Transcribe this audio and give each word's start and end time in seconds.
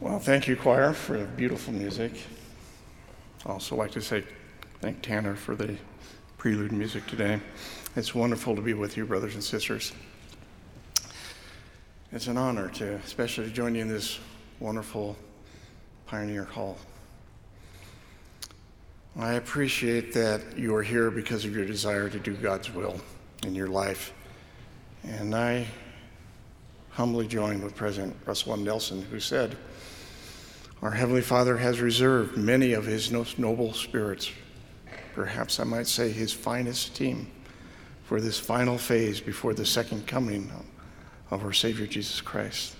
Well, 0.00 0.18
thank 0.18 0.48
you, 0.48 0.56
choir, 0.56 0.94
for 0.94 1.18
the 1.18 1.26
beautiful 1.26 1.74
music. 1.74 2.12
I 3.44 3.50
also 3.50 3.76
like 3.76 3.90
to 3.90 4.00
say 4.00 4.24
thank 4.80 5.02
Tanner 5.02 5.36
for 5.36 5.54
the 5.54 5.76
prelude 6.38 6.72
music 6.72 7.06
today. 7.06 7.38
It's 7.96 8.14
wonderful 8.14 8.56
to 8.56 8.62
be 8.62 8.72
with 8.72 8.96
you, 8.96 9.04
brothers 9.04 9.34
and 9.34 9.44
sisters. 9.44 9.92
It's 12.12 12.28
an 12.28 12.38
honor 12.38 12.70
to, 12.70 12.94
especially 13.04 13.44
to 13.48 13.50
join 13.50 13.74
you 13.74 13.82
in 13.82 13.88
this 13.88 14.18
wonderful 14.58 15.18
Pioneer 16.06 16.44
Hall. 16.44 16.78
I 19.18 19.34
appreciate 19.34 20.14
that 20.14 20.56
you 20.56 20.74
are 20.76 20.82
here 20.82 21.10
because 21.10 21.44
of 21.44 21.54
your 21.54 21.66
desire 21.66 22.08
to 22.08 22.18
do 22.18 22.32
God's 22.32 22.72
will 22.72 22.98
in 23.42 23.54
your 23.54 23.68
life. 23.68 24.14
And 25.04 25.34
I 25.34 25.66
humbly 26.88 27.26
join 27.28 27.62
with 27.62 27.76
President 27.76 28.16
Russell 28.24 28.54
M. 28.54 28.64
Nelson, 28.64 29.02
who 29.02 29.20
said, 29.20 29.58
Our 30.82 30.92
Heavenly 30.92 31.20
Father 31.20 31.58
has 31.58 31.82
reserved 31.82 32.38
many 32.38 32.72
of 32.72 32.86
His 32.86 33.10
most 33.10 33.38
noble 33.38 33.74
spirits, 33.74 34.30
perhaps 35.14 35.60
I 35.60 35.64
might 35.64 35.86
say 35.86 36.10
His 36.10 36.32
finest 36.32 36.96
team, 36.96 37.30
for 38.04 38.18
this 38.18 38.38
final 38.38 38.78
phase 38.78 39.20
before 39.20 39.52
the 39.52 39.66
second 39.66 40.06
coming 40.06 40.50
of 41.30 41.44
our 41.44 41.52
Savior 41.52 41.86
Jesus 41.86 42.22
Christ. 42.22 42.76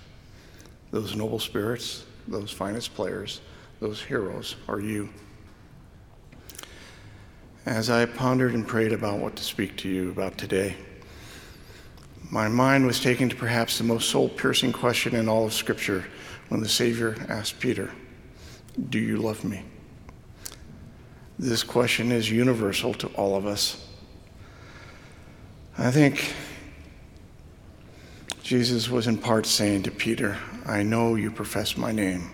Those 0.89 1.15
noble 1.15 1.37
spirits, 1.37 2.03
those 2.27 2.49
finest 2.49 2.95
players, 2.95 3.39
those 3.79 4.01
heroes 4.01 4.55
are 4.67 4.79
you. 4.79 5.09
As 7.67 7.91
I 7.91 8.07
pondered 8.07 8.55
and 8.55 8.67
prayed 8.67 8.93
about 8.93 9.19
what 9.19 9.35
to 9.35 9.43
speak 9.43 9.77
to 9.77 9.87
you 9.87 10.09
about 10.09 10.39
today, 10.39 10.75
my 12.31 12.47
mind 12.47 12.85
was 12.85 13.01
taken 13.01 13.27
to 13.27 13.35
perhaps 13.35 13.77
the 13.77 13.83
most 13.83 14.09
soul 14.09 14.29
piercing 14.29 14.71
question 14.71 15.15
in 15.15 15.27
all 15.27 15.45
of 15.45 15.53
Scripture 15.53 16.05
when 16.47 16.61
the 16.61 16.69
Savior 16.69 17.17
asked 17.27 17.59
Peter, 17.59 17.91
Do 18.89 18.99
you 18.99 19.17
love 19.17 19.43
me? 19.43 19.63
This 21.37 21.61
question 21.61 22.09
is 22.09 22.31
universal 22.31 22.93
to 22.95 23.07
all 23.09 23.35
of 23.35 23.45
us. 23.45 23.85
I 25.77 25.91
think 25.91 26.33
Jesus 28.43 28.89
was 28.89 29.07
in 29.07 29.17
part 29.17 29.45
saying 29.45 29.83
to 29.83 29.91
Peter, 29.91 30.37
I 30.65 30.83
know 30.83 31.15
you 31.15 31.31
profess 31.31 31.75
my 31.75 31.91
name, 31.91 32.31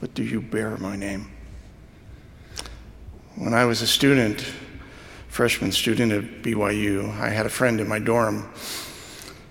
but 0.00 0.12
do 0.12 0.24
you 0.24 0.42
bear 0.42 0.76
my 0.76 0.94
name? 0.94 1.30
When 3.36 3.54
I 3.54 3.64
was 3.64 3.80
a 3.80 3.86
student, 3.86 4.44
freshman 5.28 5.72
student 5.72 6.12
at 6.12 6.42
BYU, 6.42 7.18
I 7.18 7.30
had 7.30 7.46
a 7.46 7.50
friend 7.50 7.80
in 7.80 7.88
my 7.88 7.98
dorm 7.98 8.52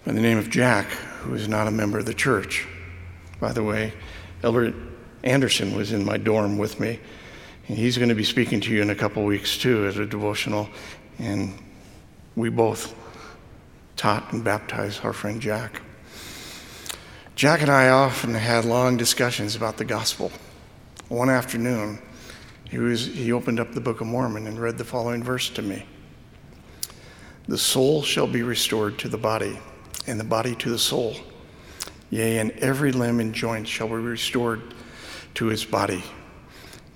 by 0.06 0.14
the 0.14 0.22
name 0.22 0.40
of 0.40 0.50
Jack, 0.50 0.88
who 1.22 1.36
is 1.36 1.48
not 1.48 1.68
a 1.68 1.72
member 1.72 2.00
of 2.00 2.06
the 2.06 2.14
church. 2.14 2.68
By 3.40 3.52
the 3.52 3.64
way, 3.64 3.94
Elder 4.42 4.74
Anderson 5.24 5.76
was 5.76 5.92
in 5.92 6.04
my 6.04 6.18
dorm 6.18 6.58
with 6.58 6.80
me, 6.80 7.00
and 7.68 7.78
he's 7.78 7.98
going 7.98 8.10
to 8.10 8.16
be 8.16 8.24
speaking 8.24 8.60
to 8.62 8.74
you 8.74 8.82
in 8.82 8.90
a 8.90 8.96
couple 8.96 9.24
weeks 9.24 9.58
too 9.58 9.86
as 9.86 9.98
a 9.98 10.06
devotional. 10.06 10.70
And 11.20 11.54
we 12.36 12.50
both 12.50 12.96
taught 13.96 14.34
and 14.34 14.44
baptized 14.44 15.06
our 15.06 15.14
friend 15.14 15.40
Jack. 15.40 15.84
Jack 17.36 17.62
and 17.62 17.70
I 17.70 17.90
often 17.90 18.34
had 18.34 18.66
long 18.66 18.98
discussions 18.98 19.56
about 19.56 19.78
the 19.78 19.86
gospel. 19.86 20.32
One 21.10 21.30
afternoon, 21.30 22.02
he, 22.70 22.80
was, 22.80 23.06
he 23.06 23.32
opened 23.32 23.60
up 23.60 23.74
the 23.74 23.82
Book 23.82 24.02
of 24.02 24.08
Mormon 24.08 24.48
and 24.48 24.60
read 24.60 24.80
the 24.80 24.86
following 24.86 25.24
verse 25.24 25.50
to 25.52 25.62
me 25.62 25.86
The 27.48 27.58
soul 27.58 28.02
shall 28.02 28.28
be 28.28 28.42
restored 28.42 28.98
to 29.00 29.08
the 29.08 29.18
body 29.18 29.60
and 30.08 30.20
the 30.20 30.24
body 30.24 30.56
to 30.56 30.70
the 30.70 30.80
soul. 30.80 31.16
Yea, 32.10 32.40
and 32.40 32.52
every 32.52 32.92
limb 32.92 33.20
and 33.20 33.34
joint 33.34 33.68
shall 33.68 33.88
be 33.88 33.94
restored 33.94 34.62
to 35.36 35.50
its 35.50 35.64
body. 35.64 36.04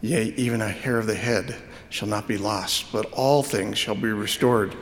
Yea, 0.02 0.34
even 0.36 0.62
a 0.62 0.70
hair 0.70 0.98
of 0.98 1.08
the 1.08 1.16
head 1.16 1.56
shall 1.90 2.08
not 2.08 2.28
be 2.28 2.38
lost, 2.38 2.92
but 2.92 3.06
all 3.14 3.42
things 3.42 3.78
shall 3.78 3.96
be 3.96 4.12
restored 4.12 4.76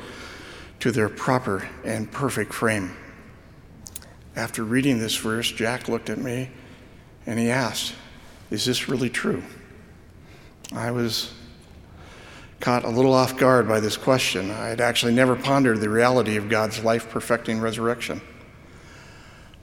to 0.80 0.92
their 0.92 1.10
proper 1.10 1.70
and 1.86 2.12
perfect 2.12 2.54
frame. 2.54 2.96
After 4.36 4.64
reading 4.64 4.98
this 4.98 5.16
verse, 5.16 5.52
Jack 5.52 5.88
looked 5.88 6.10
at 6.10 6.18
me 6.18 6.50
and 7.26 7.40
he 7.40 7.50
asked, 7.52 7.94
Is 8.50 8.66
this 8.66 8.90
really 8.90 9.10
true? 9.10 9.44
I 10.74 10.92
was 10.92 11.34
caught 12.64 12.86
a 12.86 12.90
little 12.90 13.14
off 13.14 13.36
guard 13.36 13.68
by 13.68 13.82
this 13.82 13.98
question. 13.98 14.50
I 14.50 14.70
had 14.70 14.80
actually 14.80 15.14
never 15.14 15.36
pondered 15.36 15.82
the 15.82 15.90
reality 15.90 16.38
of 16.38 16.48
God's 16.48 16.82
life 16.82 17.10
perfecting 17.10 17.60
resurrection. 17.60 18.22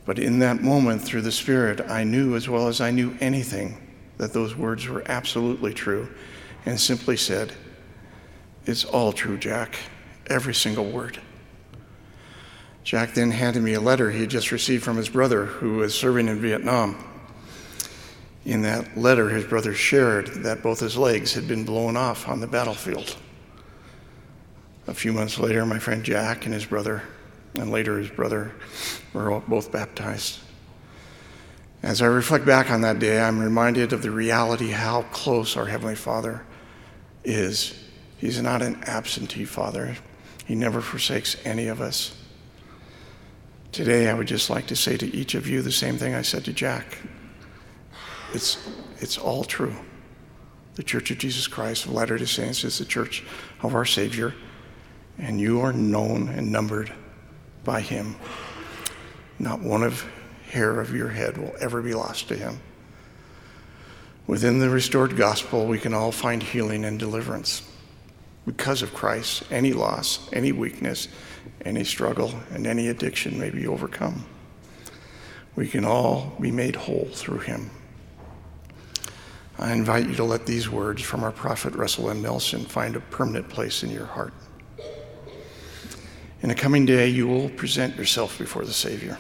But 0.05 0.19
in 0.19 0.41
that 0.41 0.61
moment, 0.61 1.01
through 1.01 1.23
the 1.23 1.33
Spirit, 1.33 1.81
I 1.81 2.05
knew 2.05 2.37
as 2.37 2.47
well 2.47 2.69
as 2.69 2.79
I 2.79 2.91
knew 2.91 3.17
anything 3.19 3.89
that 4.19 4.35
those 4.35 4.55
words 4.55 4.87
were 4.87 5.03
absolutely 5.07 5.73
true 5.73 6.11
and 6.67 6.79
simply 6.79 7.17
said, 7.17 7.55
It's 8.67 8.85
all 8.85 9.15
true, 9.15 9.39
Jack, 9.39 9.79
every 10.27 10.53
single 10.53 10.85
word. 10.85 11.19
Jack 12.85 13.15
then 13.15 13.31
handed 13.31 13.63
me 13.63 13.73
a 13.73 13.81
letter 13.81 14.11
he 14.11 14.21
had 14.21 14.31
just 14.31 14.53
received 14.53 14.85
from 14.85 14.99
his 14.99 15.09
brother 15.09 15.47
who 15.47 15.77
was 15.77 15.95
serving 15.95 16.29
in 16.29 16.39
Vietnam. 16.39 17.03
In 18.45 18.63
that 18.63 18.97
letter, 18.97 19.29
his 19.29 19.45
brother 19.45 19.75
shared 19.75 20.29
that 20.45 20.63
both 20.63 20.81
his 20.81 20.97
legs 20.97 21.35
had 21.35 21.47
been 21.47 21.65
blown 21.65 21.97
off 21.97 22.29
on 22.29 22.41
the 22.41 22.47
battlefield. 22.47 23.17
A 24.87 24.95
few 24.95 25.13
months 25.13 25.39
later, 25.39 25.65
my 25.67 25.79
friend 25.79 26.03
Jack 26.03 26.47
and 26.47 26.55
his 26.55 26.65
brother, 26.65 27.03
and 27.55 27.71
later 27.71 27.99
his 27.99 28.11
brother, 28.11 28.53
were 29.13 29.41
both 29.41 29.71
baptized. 29.71 30.39
As 31.83 32.03
I 32.03 32.07
reflect 32.07 32.45
back 32.45 32.71
on 32.71 32.83
that 32.83 32.99
day, 32.99 33.21
I'm 33.21 33.39
reminded 33.39 33.93
of 33.93 34.03
the 34.03 34.11
reality 34.11 34.71
how 34.71 35.03
close 35.13 35.57
our 35.57 35.67
Heavenly 35.67 35.95
Father 35.95 36.45
is. 37.25 37.75
He's 38.19 38.41
not 38.41 38.63
an 38.63 38.83
absentee 38.85 39.45
Father, 39.45 39.97
He 40.45 40.55
never 40.55 40.81
forsakes 40.81 41.37
any 41.45 41.69
of 41.69 41.81
us. 41.81 42.17
Today, 43.73 44.11
I 44.11 44.15
would 44.15 44.27
just 44.27 44.51
like 44.51 44.67
to 44.67 44.77
say 44.77 44.97
to 44.97 45.07
each 45.15 45.35
of 45.35 45.47
you 45.47 45.63
the 45.63 45.71
same 45.73 45.97
thing 45.97 46.15
I 46.15 46.23
said 46.23 46.45
to 46.47 46.53
Jack. 46.53 46.99
It's, 48.33 48.71
it's 48.99 49.19
all 49.19 49.45
true. 49.45 49.75
The 50.77 50.83
Church 50.85 51.11
of 51.11 51.19
Jesus 51.19 51.47
Christ 51.49 51.87
of 51.87 51.93
Latter 51.93 52.17
day 52.17 52.25
Saints 52.25 52.65
is 52.65 52.79
the 52.79 52.85
church 52.85 53.25
of 53.63 53.75
our 53.75 53.85
Savior, 53.85 54.35
and 55.19 55.41
you 55.41 55.61
are 55.61 55.73
known 55.73 56.29
and 56.29 56.53
numbered 56.53 56.93
by 57.65 57.81
Him. 57.81 58.17
Not 59.39 59.61
one 59.61 59.83
of 59.83 60.07
hair 60.49 60.81
of 60.81 60.95
your 60.95 61.09
head 61.09 61.39
will 61.39 61.55
ever 61.61 61.83
be 61.83 61.93
lost 61.93 62.29
to 62.29 62.37
Him. 62.37 62.61
Within 64.27 64.61
the 64.61 64.71
restored 64.71 65.17
gospel, 65.17 65.67
we 65.67 65.79
can 65.79 65.93
all 65.93 66.13
find 66.13 66.43
healing 66.43 66.85
and 66.85 67.01
deliverance. 67.01 67.63
Because 68.47 68.81
of 68.81 68.95
Christ, 68.95 69.43
any 69.51 69.73
loss, 69.73 70.31
any 70.33 70.53
weakness, 70.53 71.09
any 71.65 71.83
struggle, 71.83 72.33
and 72.53 72.67
any 72.67 72.89
addiction 72.89 73.39
may 73.39 73.51
be 73.51 73.67
overcome. 73.67 74.25
We 75.57 75.67
can 75.67 75.85
all 75.85 76.37
be 76.41 76.53
made 76.53 76.77
whole 76.77 77.09
through 77.13 77.41
Him. 77.41 77.71
I 79.61 79.73
invite 79.73 80.09
you 80.09 80.15
to 80.15 80.25
let 80.25 80.47
these 80.47 80.71
words 80.71 81.03
from 81.03 81.23
our 81.23 81.31
prophet 81.31 81.75
Russell 81.75 82.09
M. 82.09 82.23
Nelson 82.23 82.65
find 82.65 82.97
a 82.97 83.01
permanent 83.01 83.51
place 83.51 83.83
in 83.83 83.91
your 83.91 84.07
heart. 84.07 84.33
In 86.41 86.49
the 86.49 86.55
coming 86.55 86.87
day, 86.87 87.09
you 87.09 87.29
will 87.29 87.51
present 87.51 87.95
yourself 87.97 88.39
before 88.39 88.65
the 88.65 88.73
Savior. 88.73 89.19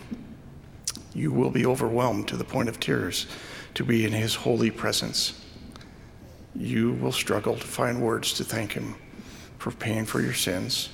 You 1.13 1.31
will 1.31 1.51
be 1.51 1.67
overwhelmed 1.67 2.27
to 2.29 2.39
the 2.39 2.45
point 2.45 2.71
of 2.71 2.81
tears 2.81 3.27
to 3.75 3.85
be 3.85 4.07
in 4.07 4.13
His 4.13 4.35
holy 4.35 4.71
presence. 4.71 5.45
You 6.57 6.93
will 6.93 7.13
struggle 7.13 7.57
to 7.57 7.67
find 7.67 8.01
words 8.01 8.33
to 8.35 8.45
thank 8.45 8.73
Him 8.73 8.95
for 9.59 9.73
paying 9.73 10.07
for 10.07 10.23
your 10.23 10.33
sins, 10.33 10.89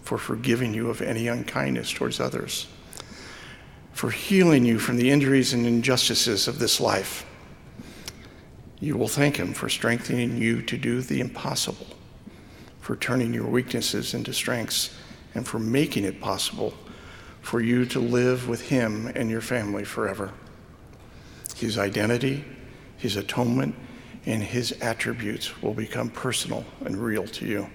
for 0.00 0.16
forgiving 0.16 0.72
you 0.72 0.88
of 0.88 1.02
any 1.02 1.28
unkindness 1.28 1.92
towards 1.92 2.20
others, 2.20 2.66
for 3.92 4.08
healing 4.08 4.64
you 4.64 4.78
from 4.78 4.96
the 4.96 5.10
injuries 5.10 5.52
and 5.52 5.66
injustices 5.66 6.48
of 6.48 6.58
this 6.58 6.80
life 6.80 7.26
you 8.80 8.96
will 8.96 9.08
thank 9.08 9.36
Him 9.36 9.52
for 9.52 9.68
strengthening 9.68 10.36
you 10.36 10.62
to 10.62 10.76
do 10.76 11.00
the 11.00 11.20
impossible, 11.20 11.86
for 12.80 12.96
turning 12.96 13.34
your 13.34 13.46
weaknesses 13.46 14.14
into 14.14 14.32
strengths, 14.32 14.94
and 15.34 15.46
for 15.46 15.58
making 15.58 16.04
it 16.04 16.20
possible 16.20 16.74
for 17.40 17.60
you 17.60 17.84
to 17.86 18.00
live 18.00 18.48
with 18.48 18.68
Him 18.68 19.10
and 19.14 19.30
your 19.30 19.40
family 19.40 19.84
forever. 19.84 20.32
His 21.56 21.78
identity, 21.78 22.44
His 22.96 23.16
atonement, 23.16 23.74
and 24.26 24.42
His 24.42 24.72
attributes 24.80 25.62
will 25.62 25.74
become 25.74 26.10
personal 26.10 26.64
and 26.84 26.96
real 26.96 27.26
to 27.26 27.46
you. 27.46 27.70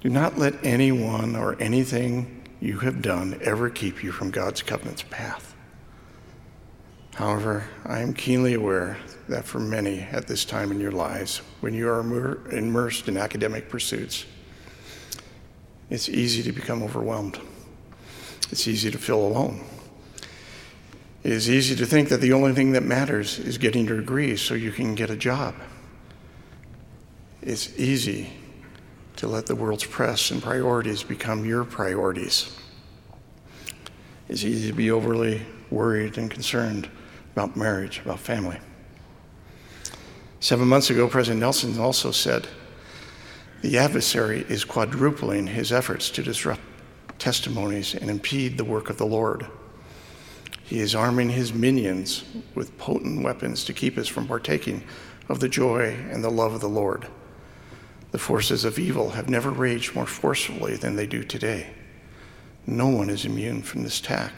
Do 0.00 0.08
not 0.08 0.36
let 0.36 0.64
anyone 0.64 1.36
or 1.36 1.60
anything 1.60 2.42
you 2.60 2.78
have 2.80 3.02
done 3.02 3.38
ever 3.42 3.70
keep 3.70 4.02
you 4.02 4.10
from 4.10 4.30
God's 4.30 4.62
covenant's 4.62 5.04
path. 5.04 5.51
However, 7.14 7.64
I 7.84 8.00
am 8.00 8.14
keenly 8.14 8.54
aware 8.54 8.96
that 9.28 9.44
for 9.44 9.60
many 9.60 10.00
at 10.00 10.26
this 10.26 10.44
time 10.44 10.72
in 10.72 10.80
your 10.80 10.92
lives, 10.92 11.38
when 11.60 11.74
you 11.74 11.88
are 11.88 12.00
immersed 12.50 13.08
in 13.08 13.16
academic 13.16 13.68
pursuits, 13.68 14.24
it's 15.90 16.08
easy 16.08 16.42
to 16.42 16.52
become 16.52 16.82
overwhelmed. 16.82 17.38
It's 18.50 18.66
easy 18.66 18.90
to 18.90 18.98
feel 18.98 19.20
alone. 19.20 19.62
It 21.22 21.32
is 21.32 21.50
easy 21.50 21.76
to 21.76 21.86
think 21.86 22.08
that 22.08 22.20
the 22.20 22.32
only 22.32 22.54
thing 22.54 22.72
that 22.72 22.82
matters 22.82 23.38
is 23.38 23.58
getting 23.58 23.86
your 23.86 23.98
degree 23.98 24.36
so 24.36 24.54
you 24.54 24.72
can 24.72 24.94
get 24.94 25.10
a 25.10 25.16
job. 25.16 25.54
It's 27.42 27.78
easy 27.78 28.30
to 29.16 29.28
let 29.28 29.46
the 29.46 29.54
world's 29.54 29.84
press 29.84 30.30
and 30.30 30.42
priorities 30.42 31.02
become 31.02 31.44
your 31.44 31.64
priorities. 31.64 32.56
It's 34.28 34.44
easy 34.44 34.68
to 34.68 34.74
be 34.74 34.90
overly 34.90 35.42
worried 35.70 36.16
and 36.16 36.30
concerned 36.30 36.88
about 37.32 37.56
marriage, 37.56 38.00
about 38.04 38.20
family. 38.20 38.58
Seven 40.40 40.68
months 40.68 40.90
ago, 40.90 41.08
President 41.08 41.40
Nelson 41.40 41.78
also 41.78 42.10
said 42.10 42.48
the 43.62 43.78
adversary 43.78 44.44
is 44.48 44.64
quadrupling 44.64 45.46
his 45.46 45.72
efforts 45.72 46.10
to 46.10 46.22
disrupt 46.22 46.60
testimonies 47.18 47.94
and 47.94 48.10
impede 48.10 48.58
the 48.58 48.64
work 48.64 48.90
of 48.90 48.98
the 48.98 49.06
Lord. 49.06 49.46
He 50.64 50.80
is 50.80 50.94
arming 50.94 51.30
his 51.30 51.52
minions 51.52 52.24
with 52.54 52.76
potent 52.76 53.22
weapons 53.22 53.64
to 53.64 53.72
keep 53.72 53.96
us 53.98 54.08
from 54.08 54.26
partaking 54.26 54.82
of 55.28 55.38
the 55.38 55.48
joy 55.48 55.96
and 56.10 56.24
the 56.24 56.30
love 56.30 56.54
of 56.54 56.60
the 56.60 56.68
Lord. 56.68 57.06
The 58.10 58.18
forces 58.18 58.64
of 58.64 58.78
evil 58.78 59.10
have 59.10 59.30
never 59.30 59.50
raged 59.50 59.94
more 59.94 60.06
forcefully 60.06 60.76
than 60.76 60.96
they 60.96 61.06
do 61.06 61.22
today. 61.22 61.70
No 62.66 62.88
one 62.88 63.10
is 63.10 63.24
immune 63.24 63.62
from 63.62 63.82
this 63.82 64.00
attack. 64.00 64.32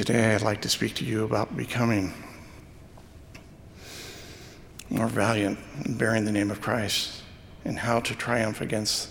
Today, 0.00 0.34
I'd 0.34 0.40
like 0.40 0.62
to 0.62 0.70
speak 0.70 0.94
to 0.94 1.04
you 1.04 1.24
about 1.24 1.54
becoming 1.54 2.14
more 4.88 5.08
valiant 5.08 5.58
in 5.84 5.98
bearing 5.98 6.24
the 6.24 6.32
name 6.32 6.50
of 6.50 6.62
Christ 6.62 7.22
and 7.66 7.78
how 7.78 8.00
to 8.00 8.14
triumph 8.14 8.62
against 8.62 9.10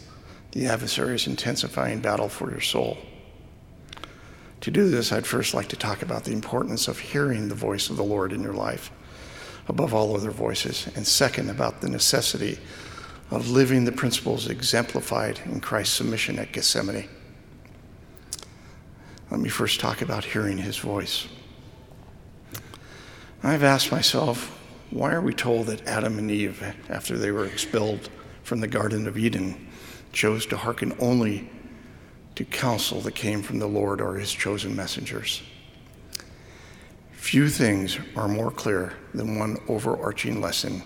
the 0.54 0.66
adversary's 0.66 1.28
intensifying 1.28 2.00
battle 2.00 2.28
for 2.28 2.50
your 2.50 2.60
soul. 2.60 2.98
To 4.62 4.72
do 4.72 4.90
this, 4.90 5.12
I'd 5.12 5.28
first 5.28 5.54
like 5.54 5.68
to 5.68 5.76
talk 5.76 6.02
about 6.02 6.24
the 6.24 6.34
importance 6.34 6.88
of 6.88 6.98
hearing 6.98 7.50
the 7.50 7.54
voice 7.54 7.92
of 7.92 7.98
the 7.98 8.04
Lord 8.04 8.34
in 8.34 8.42
your 8.42 8.54
life 8.54 8.90
above 9.68 9.94
all 9.94 10.16
other 10.16 10.32
voices, 10.32 10.90
and 10.96 11.06
second, 11.06 11.52
about 11.52 11.82
the 11.82 11.90
necessity 11.90 12.58
of 13.30 13.52
living 13.52 13.86
the 13.86 13.92
principles 13.92 14.50
exemplified 14.50 15.40
in 15.46 15.62
Christ's 15.62 15.98
submission 15.98 16.40
at 16.40 16.52
Gethsemane. 16.52 17.08
Let 19.32 19.40
me 19.40 19.50
first 19.50 19.80
talk 19.80 20.02
about 20.02 20.26
hearing 20.26 20.58
his 20.58 20.78
voice. 20.78 21.28
I've 23.44 23.64
asked 23.64 23.92
myself, 23.92 24.60
why 24.90 25.14
are 25.14 25.22
we 25.22 25.34
told 25.34 25.68
that 25.68 25.86
Adam 25.88 26.18
and 26.18 26.32
Eve, 26.32 26.64
after 26.90 27.16
they 27.16 27.32
were 27.32 27.46
expelled 27.46 28.10
from 28.42 28.60
the 28.60 28.68
Garden 28.68 29.08
of 29.08 29.18
Eden, 29.18 29.70
chose 30.12 30.48
to 30.48 30.58
hearken 30.58 30.96
only 31.00 31.48
to 32.36 32.44
counsel 32.44 33.02
that 33.02 33.14
came 33.14 33.44
from 33.44 33.60
the 33.60 33.68
Lord 33.68 34.02
or 34.02 34.16
his 34.16 34.34
chosen 34.34 34.76
messengers? 34.76 35.44
Few 37.12 37.50
things 37.50 38.00
are 38.16 38.28
more 38.28 38.50
clear 38.50 38.94
than 39.14 39.38
one 39.38 39.58
overarching 39.68 40.42
lesson 40.42 40.82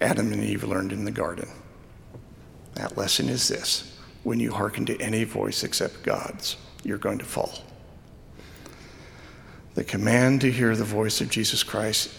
Adam 0.00 0.32
and 0.32 0.42
Eve 0.42 0.64
learned 0.64 0.92
in 0.92 1.04
the 1.04 1.10
garden. 1.10 1.48
That 2.74 2.96
lesson 2.96 3.28
is 3.28 3.46
this 3.46 3.96
when 4.24 4.40
you 4.40 4.52
hearken 4.52 4.84
to 4.86 5.00
any 5.00 5.24
voice 5.24 5.62
except 5.62 6.02
God's, 6.02 6.56
you're 6.82 6.98
going 6.98 7.18
to 7.18 7.24
fall. 7.24 7.67
The 9.74 9.84
command 9.84 10.40
to 10.40 10.50
hear 10.50 10.74
the 10.74 10.84
voice 10.84 11.20
of 11.20 11.30
Jesus 11.30 11.62
Christ 11.62 12.10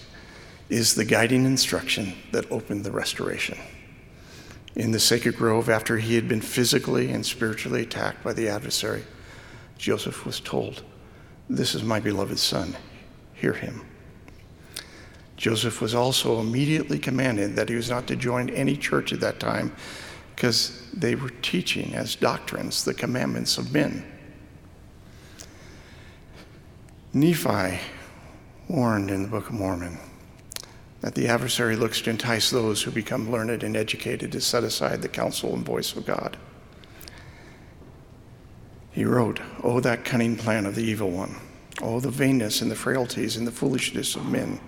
is 0.69 0.95
the 0.95 1.05
guiding 1.05 1.45
instruction 1.45 2.13
that 2.31 2.51
opened 2.51 2.83
the 2.83 2.91
restoration. 2.91 3.57
In 4.75 4.91
the 4.91 4.99
sacred 4.99 5.35
grove, 5.35 5.67
after 5.67 5.97
he 5.97 6.15
had 6.15 6.27
been 6.27 6.41
physically 6.41 7.11
and 7.11 7.25
spiritually 7.25 7.81
attacked 7.81 8.23
by 8.23 8.33
the 8.33 8.47
adversary, 8.47 9.03
Joseph 9.77 10.25
was 10.25 10.39
told, 10.39 10.83
This 11.49 11.73
is 11.73 11.83
my 11.83 11.99
beloved 11.99 12.37
son, 12.37 12.75
hear 13.33 13.53
him. 13.53 13.81
Joseph 15.37 15.81
was 15.81 15.95
also 15.95 16.39
immediately 16.39 16.99
commanded 16.99 17.55
that 17.55 17.69
he 17.69 17.75
was 17.75 17.89
not 17.89 18.07
to 18.07 18.15
join 18.15 18.49
any 18.49 18.75
church 18.75 19.13
at 19.13 19.21
that 19.21 19.39
time 19.39 19.73
because 20.35 20.83
they 20.93 21.15
were 21.15 21.31
teaching 21.41 21.95
as 21.95 22.15
doctrines 22.15 22.83
the 22.83 22.93
commandments 22.93 23.57
of 23.57 23.73
men. 23.73 24.05
Nephi 27.11 27.79
warned 28.67 29.09
in 29.09 29.23
the 29.23 29.29
Book 29.29 29.47
of 29.47 29.56
Mormon 29.56 29.97
that 31.01 31.15
the 31.15 31.27
adversary 31.27 31.75
looks 31.75 32.01
to 32.01 32.11
entice 32.11 32.51
those 32.51 32.83
who 32.83 32.91
become 32.91 33.31
learned 33.31 33.63
and 33.63 33.75
educated 33.75 34.31
to 34.31 34.39
set 34.39 34.63
aside 34.63 35.01
the 35.01 35.07
counsel 35.07 35.56
and 35.56 35.65
voice 35.65 35.95
of 35.95 36.06
God. 36.06 36.38
He 38.91 39.06
wrote, 39.06 39.39
Oh, 39.63 39.79
that 39.79 40.06
cunning 40.06 40.35
plan 40.35 40.67
of 40.67 40.75
the 40.75 40.83
evil 40.83 41.09
one! 41.09 41.35
Oh, 41.81 42.00
the 42.00 42.11
vainness 42.11 42.61
and 42.61 42.69
the 42.69 42.75
frailties 42.75 43.38
and 43.38 43.47
the 43.47 43.51
foolishness 43.51 44.15
of 44.15 44.29
men! 44.29 44.59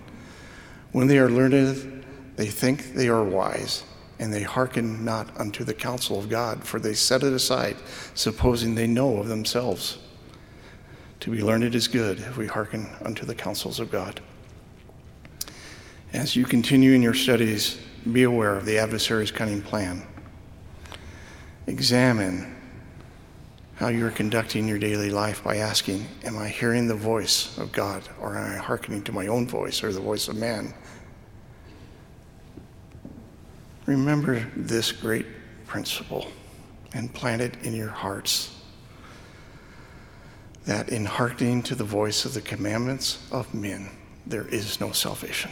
When 0.90 1.06
they 1.06 1.18
are 1.18 1.30
learned, 1.30 2.04
they 2.34 2.46
think 2.46 2.94
they 2.94 3.08
are 3.08 3.22
wise, 3.22 3.84
and 4.18 4.34
they 4.34 4.42
hearken 4.42 5.04
not 5.04 5.28
unto 5.38 5.62
the 5.62 5.74
counsel 5.74 6.18
of 6.18 6.28
God, 6.28 6.64
for 6.64 6.80
they 6.80 6.94
set 6.94 7.22
it 7.22 7.32
aside, 7.32 7.76
supposing 8.14 8.74
they 8.74 8.88
know 8.88 9.18
of 9.18 9.28
themselves. 9.28 9.98
To 11.22 11.30
be 11.30 11.40
learned 11.40 11.72
is 11.76 11.86
good 11.86 12.18
if 12.18 12.36
we 12.36 12.48
hearken 12.48 12.88
unto 13.04 13.24
the 13.24 13.36
counsels 13.36 13.78
of 13.78 13.92
God. 13.92 14.20
As 16.12 16.34
you 16.34 16.44
continue 16.44 16.94
in 16.94 17.00
your 17.00 17.14
studies, 17.14 17.80
be 18.10 18.24
aware 18.24 18.56
of 18.56 18.66
the 18.66 18.78
adversary's 18.78 19.30
cunning 19.30 19.62
plan. 19.62 20.04
Examine 21.68 22.56
how 23.76 23.86
you 23.86 24.04
are 24.04 24.10
conducting 24.10 24.66
your 24.66 24.80
daily 24.80 25.10
life 25.10 25.44
by 25.44 25.58
asking, 25.58 26.08
Am 26.24 26.36
I 26.36 26.48
hearing 26.48 26.88
the 26.88 26.96
voice 26.96 27.56
of 27.56 27.70
God, 27.70 28.02
or 28.20 28.36
am 28.36 28.54
I 28.54 28.56
hearkening 28.56 29.04
to 29.04 29.12
my 29.12 29.28
own 29.28 29.46
voice 29.46 29.84
or 29.84 29.92
the 29.92 30.00
voice 30.00 30.26
of 30.26 30.34
man? 30.34 30.74
Remember 33.86 34.44
this 34.56 34.90
great 34.90 35.26
principle 35.68 36.26
and 36.94 37.14
plant 37.14 37.42
it 37.42 37.62
in 37.62 37.74
your 37.74 37.90
hearts 37.90 38.51
that 40.64 40.88
in 40.90 41.04
hearkening 41.04 41.62
to 41.64 41.74
the 41.74 41.84
voice 41.84 42.24
of 42.24 42.34
the 42.34 42.40
commandments 42.40 43.26
of 43.32 43.52
men, 43.52 43.90
there 44.26 44.46
is 44.48 44.80
no 44.80 44.92
salvation. 44.92 45.50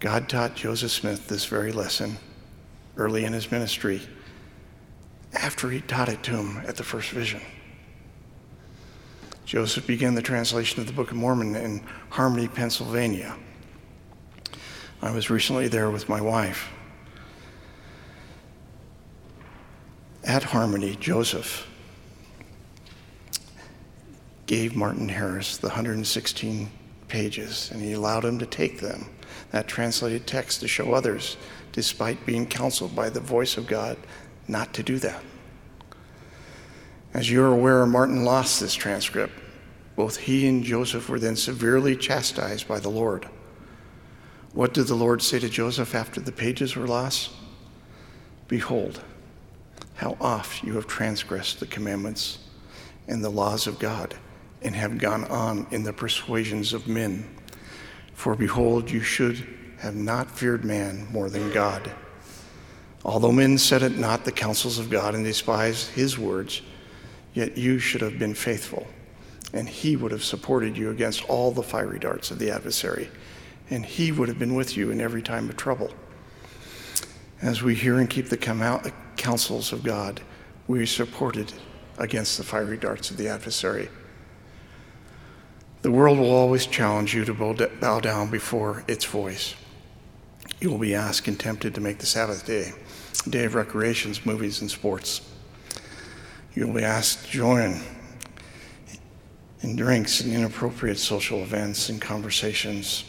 God 0.00 0.28
taught 0.28 0.54
Joseph 0.54 0.90
Smith 0.90 1.28
this 1.28 1.44
very 1.44 1.72
lesson 1.72 2.16
early 2.96 3.24
in 3.24 3.32
his 3.32 3.50
ministry 3.50 4.00
after 5.34 5.70
he 5.70 5.80
taught 5.80 6.08
it 6.08 6.22
to 6.24 6.32
him 6.32 6.62
at 6.66 6.76
the 6.76 6.82
first 6.82 7.10
vision. 7.10 7.40
Joseph 9.44 9.86
began 9.86 10.14
the 10.14 10.22
translation 10.22 10.80
of 10.80 10.86
the 10.86 10.92
Book 10.92 11.10
of 11.10 11.16
Mormon 11.16 11.54
in 11.54 11.82
Harmony, 12.10 12.48
Pennsylvania. 12.48 13.36
I 15.00 15.12
was 15.12 15.30
recently 15.30 15.68
there 15.68 15.90
with 15.90 16.08
my 16.08 16.20
wife. 16.20 16.68
At 20.24 20.42
Harmony, 20.42 20.96
Joseph 20.98 21.68
gave 24.46 24.76
Martin 24.76 25.08
Harris 25.08 25.58
the 25.58 25.68
116 25.68 26.70
pages, 27.08 27.70
and 27.72 27.82
he 27.82 27.92
allowed 27.92 28.24
him 28.24 28.38
to 28.38 28.46
take 28.46 28.80
them, 28.80 29.06
that 29.50 29.68
translated 29.68 30.26
text, 30.26 30.60
to 30.60 30.68
show 30.68 30.92
others, 30.92 31.36
despite 31.72 32.24
being 32.24 32.46
counseled 32.46 32.94
by 32.94 33.10
the 33.10 33.20
voice 33.20 33.56
of 33.56 33.66
God, 33.66 33.96
not 34.48 34.72
to 34.74 34.82
do 34.82 34.98
that. 34.98 35.22
As 37.12 37.30
you're 37.30 37.52
aware, 37.52 37.86
Martin 37.86 38.24
lost 38.24 38.60
this 38.60 38.74
transcript. 38.74 39.32
Both 39.96 40.18
he 40.18 40.46
and 40.46 40.62
Joseph 40.62 41.08
were 41.08 41.18
then 41.18 41.36
severely 41.36 41.96
chastised 41.96 42.68
by 42.68 42.78
the 42.78 42.90
Lord. 42.90 43.28
What 44.52 44.74
did 44.74 44.86
the 44.86 44.94
Lord 44.94 45.22
say 45.22 45.38
to 45.38 45.48
Joseph 45.48 45.94
after 45.94 46.20
the 46.20 46.32
pages 46.32 46.76
were 46.76 46.86
lost? 46.86 47.30
Behold, 48.48 49.02
how 49.94 50.16
oft 50.20 50.62
you 50.62 50.74
have 50.74 50.86
transgressed 50.86 51.58
the 51.58 51.66
commandments 51.66 52.38
and 53.08 53.24
the 53.24 53.30
laws 53.30 53.66
of 53.66 53.78
God 53.78 54.16
and 54.66 54.74
have 54.74 54.98
gone 54.98 55.24
on 55.26 55.66
in 55.70 55.84
the 55.84 55.92
persuasions 55.92 56.72
of 56.72 56.88
men. 56.88 57.24
For 58.14 58.34
behold, 58.34 58.90
you 58.90 59.00
should 59.00 59.46
have 59.78 59.94
not 59.94 60.28
feared 60.30 60.64
man 60.64 61.06
more 61.12 61.30
than 61.30 61.52
God. 61.52 61.92
Although 63.04 63.30
men 63.30 63.58
said 63.58 63.82
it 63.82 63.96
not 63.96 64.24
the 64.24 64.32
counsels 64.32 64.80
of 64.80 64.90
God 64.90 65.14
and 65.14 65.24
despised 65.24 65.90
his 65.90 66.18
words, 66.18 66.62
yet 67.32 67.56
you 67.56 67.78
should 67.78 68.00
have 68.00 68.18
been 68.18 68.34
faithful, 68.34 68.86
and 69.52 69.68
he 69.68 69.94
would 69.94 70.10
have 70.10 70.24
supported 70.24 70.76
you 70.76 70.90
against 70.90 71.24
all 71.28 71.52
the 71.52 71.62
fiery 71.62 72.00
darts 72.00 72.32
of 72.32 72.40
the 72.40 72.50
adversary, 72.50 73.08
and 73.70 73.86
he 73.86 74.10
would 74.10 74.28
have 74.28 74.38
been 74.38 74.56
with 74.56 74.76
you 74.76 74.90
in 74.90 75.00
every 75.00 75.22
time 75.22 75.48
of 75.48 75.56
trouble. 75.56 75.92
As 77.40 77.62
we 77.62 77.76
hear 77.76 78.00
and 78.00 78.10
keep 78.10 78.30
the 78.30 78.92
counsels 79.16 79.72
of 79.72 79.84
God, 79.84 80.20
we 80.66 80.82
are 80.82 80.86
supported 80.86 81.52
against 81.98 82.38
the 82.38 82.44
fiery 82.44 82.76
darts 82.76 83.12
of 83.12 83.16
the 83.16 83.28
adversary. 83.28 83.88
The 85.86 85.92
world 85.92 86.18
will 86.18 86.32
always 86.32 86.66
challenge 86.66 87.14
you 87.14 87.24
to 87.26 87.68
bow 87.80 88.00
down 88.00 88.28
before 88.28 88.82
its 88.88 89.04
voice. 89.04 89.54
You 90.60 90.68
will 90.68 90.78
be 90.78 90.96
asked 90.96 91.28
and 91.28 91.38
tempted 91.38 91.76
to 91.76 91.80
make 91.80 91.98
the 91.98 92.06
Sabbath 92.06 92.44
day 92.44 92.72
a 93.24 93.30
day 93.30 93.44
of 93.44 93.54
recreations, 93.54 94.26
movies, 94.26 94.60
and 94.60 94.68
sports. 94.68 95.20
You 96.56 96.66
will 96.66 96.74
be 96.74 96.82
asked 96.82 97.26
to 97.26 97.30
join 97.30 97.80
in 99.60 99.76
drinks 99.76 100.20
and 100.20 100.32
inappropriate 100.32 100.98
social 100.98 101.42
events 101.42 101.88
and 101.88 102.02
conversations 102.02 103.04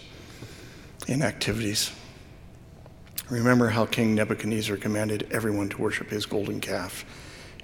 and 1.07 1.23
activities. 1.23 1.91
Remember 3.31 3.69
how 3.69 3.87
King 3.87 4.13
Nebuchadnezzar 4.13 4.77
commanded 4.77 5.27
everyone 5.31 5.69
to 5.69 5.81
worship 5.81 6.11
his 6.11 6.27
golden 6.27 6.61
calf 6.61 7.05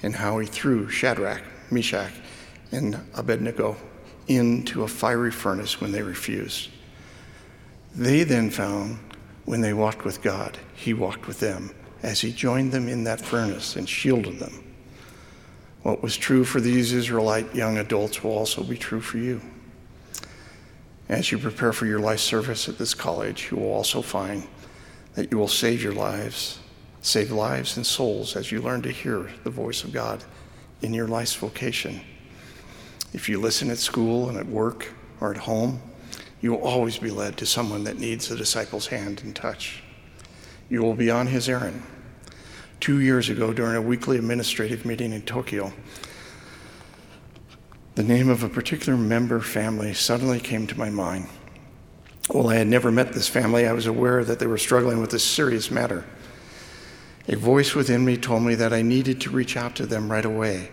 and 0.01 0.15
how 0.15 0.39
he 0.39 0.48
threw 0.48 0.89
Shadrach, 0.89 1.43
Meshach, 1.70 2.13
and 2.72 3.00
Abednego 3.13 3.77
into 4.27 4.84
a 4.84 4.88
fiery 4.88 5.32
furnace 5.32 5.82
when 5.82 5.92
they 5.92 6.01
refused. 6.01 6.70
They 7.96 8.24
then 8.24 8.50
found 8.50 9.00
when 9.46 9.62
they 9.62 9.74
walked 9.74 10.06
with 10.06 10.22
God, 10.22 10.58
he 10.74 10.94
walked 10.94 11.27
with 11.27 11.39
them 11.39 11.72
as 12.01 12.22
he 12.22 12.32
joined 12.32 12.72
them 12.72 12.88
in 12.88 13.03
that 13.06 13.22
furnace 13.22 13.75
and 13.75 13.88
shielded 13.88 14.39
them. 14.39 14.63
What 15.84 16.01
was 16.01 16.15
true 16.15 16.46
for 16.46 16.62
these 16.62 16.94
Israelite 16.94 17.53
young 17.53 17.77
adults 17.77 18.24
will 18.24 18.32
also 18.32 18.63
be 18.63 18.77
true 18.77 19.01
for 19.01 19.18
you. 19.18 19.42
As 21.10 21.32
you 21.32 21.38
prepare 21.38 21.74
for 21.74 21.86
your 21.86 22.00
life 22.00 22.20
service 22.20 22.70
at 22.70 22.77
this 22.77 22.94
college, 22.94 23.50
you 23.51 23.58
will 23.58 23.74
also 23.74 24.01
find 24.01 24.48
that 25.15 25.32
you 25.32 25.38
will 25.38 25.50
save 25.50 25.84
your 25.84 25.94
lives, 25.94 26.60
save 27.01 27.32
lives 27.32 27.75
and 27.75 27.86
souls 27.86 28.36
as 28.36 28.51
you 28.51 28.62
learn 28.62 28.82
to 28.84 28.92
hear 28.92 29.30
the 29.44 29.50
voice 29.50 29.84
of 29.84 29.92
God 29.92 30.24
in 30.82 30.94
your 30.94 31.08
life's 31.08 31.36
vocation. 31.36 32.01
If 33.13 33.29
you 33.29 33.39
listen 33.39 33.70
at 33.70 33.77
school 33.77 34.27
and 34.27 34.38
at 34.38 34.48
work 34.48 34.91
or 35.22 35.32
at 35.32 35.38
home, 35.38 35.79
you 36.41 36.51
will 36.51 36.63
always 36.63 36.98
be 36.98 37.12
led 37.12 37.38
to 37.38 37.46
someone 37.46 37.84
that 37.84 38.00
needs 38.00 38.29
a 38.29 38.36
disciple's 38.36 38.88
hand 38.88 39.22
and 39.24 39.36
touch. 39.36 39.84
You 40.70 40.82
will 40.82 40.96
be 40.96 41.12
on 41.12 41.27
his 41.27 41.48
errand. 41.48 41.84
Two 42.79 43.00
years 43.00 43.29
ago, 43.29 43.53
during 43.53 43.75
a 43.75 43.82
weekly 43.82 44.17
administrative 44.17 44.84
meeting 44.84 45.13
in 45.13 45.22
Tokyo, 45.22 45.72
the 47.96 48.03
name 48.03 48.27
of 48.29 48.43
a 48.43 48.50
particular 48.50 48.98
member 48.98 49.39
family 49.39 49.93
suddenly 49.93 50.39
came 50.39 50.65
to 50.65 50.77
my 50.77 50.89
mind. 50.89 51.29
While 52.32 52.48
I 52.48 52.55
had 52.55 52.67
never 52.67 52.91
met 52.91 53.13
this 53.13 53.27
family, 53.27 53.67
I 53.67 53.74
was 53.74 53.86
aware 53.86 54.24
that 54.25 54.39
they 54.39 54.48
were 54.48 54.58
struggling 54.58 55.00
with 55.00 55.13
a 55.13 55.20
serious 55.20 55.70
matter. 55.70 56.03
A 57.27 57.36
voice 57.36 57.75
within 57.75 58.03
me 58.03 58.17
told 58.17 58.41
me 58.41 58.55
that 58.55 58.74
I 58.74 58.82
needed 58.82 59.22
to 59.22 59.29
reach 59.29 59.55
out 59.55 59.75
to 59.75 59.86
them 59.86 60.12
right 60.12 60.25
away, 60.25 60.72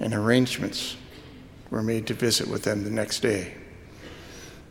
and 0.00 0.12
arrangements 0.12 0.96
were 1.70 1.82
made 1.82 2.06
to 2.06 2.14
visit 2.14 2.48
with 2.48 2.62
them 2.64 2.84
the 2.84 2.90
next 2.90 3.20
day. 3.20 3.54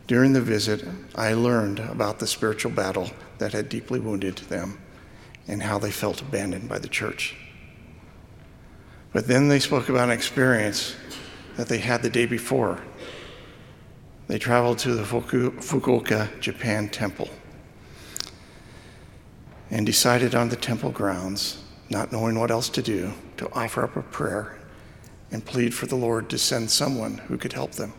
During 0.06 0.32
the 0.32 0.40
visit, 0.40 0.84
I 1.14 1.34
learned 1.34 1.78
about 1.80 2.18
the 2.18 2.26
spiritual 2.26 2.72
battle 2.72 3.10
that 3.38 3.52
had 3.52 3.68
deeply 3.68 4.00
wounded 4.00 4.38
them 4.38 4.78
and 5.46 5.62
how 5.62 5.78
they 5.78 5.90
felt 5.90 6.22
abandoned 6.22 6.68
by 6.68 6.78
the 6.78 6.88
church. 6.88 7.36
But 9.12 9.26
then 9.26 9.48
they 9.48 9.58
spoke 9.58 9.88
about 9.88 10.08
an 10.08 10.14
experience 10.14 10.96
that 11.56 11.68
they 11.68 11.78
had 11.78 12.02
the 12.02 12.10
day 12.10 12.26
before. 12.26 12.82
They 14.26 14.38
traveled 14.38 14.78
to 14.80 14.94
the 14.94 15.04
Fukuoka, 15.04 16.40
Japan 16.40 16.88
temple 16.88 17.30
and 19.70 19.84
decided 19.84 20.34
on 20.34 20.48
the 20.48 20.56
temple 20.56 20.90
grounds, 20.90 21.62
not 21.90 22.12
knowing 22.12 22.38
what 22.38 22.50
else 22.50 22.68
to 22.70 22.82
do, 22.82 23.12
to 23.36 23.52
offer 23.52 23.84
up 23.84 23.96
a 23.96 24.02
prayer 24.02 24.57
and 25.30 25.44
plead 25.44 25.74
for 25.74 25.86
the 25.86 25.96
Lord 25.96 26.30
to 26.30 26.38
send 26.38 26.70
someone 26.70 27.18
who 27.18 27.36
could 27.36 27.52
help 27.52 27.72
them. 27.72 27.92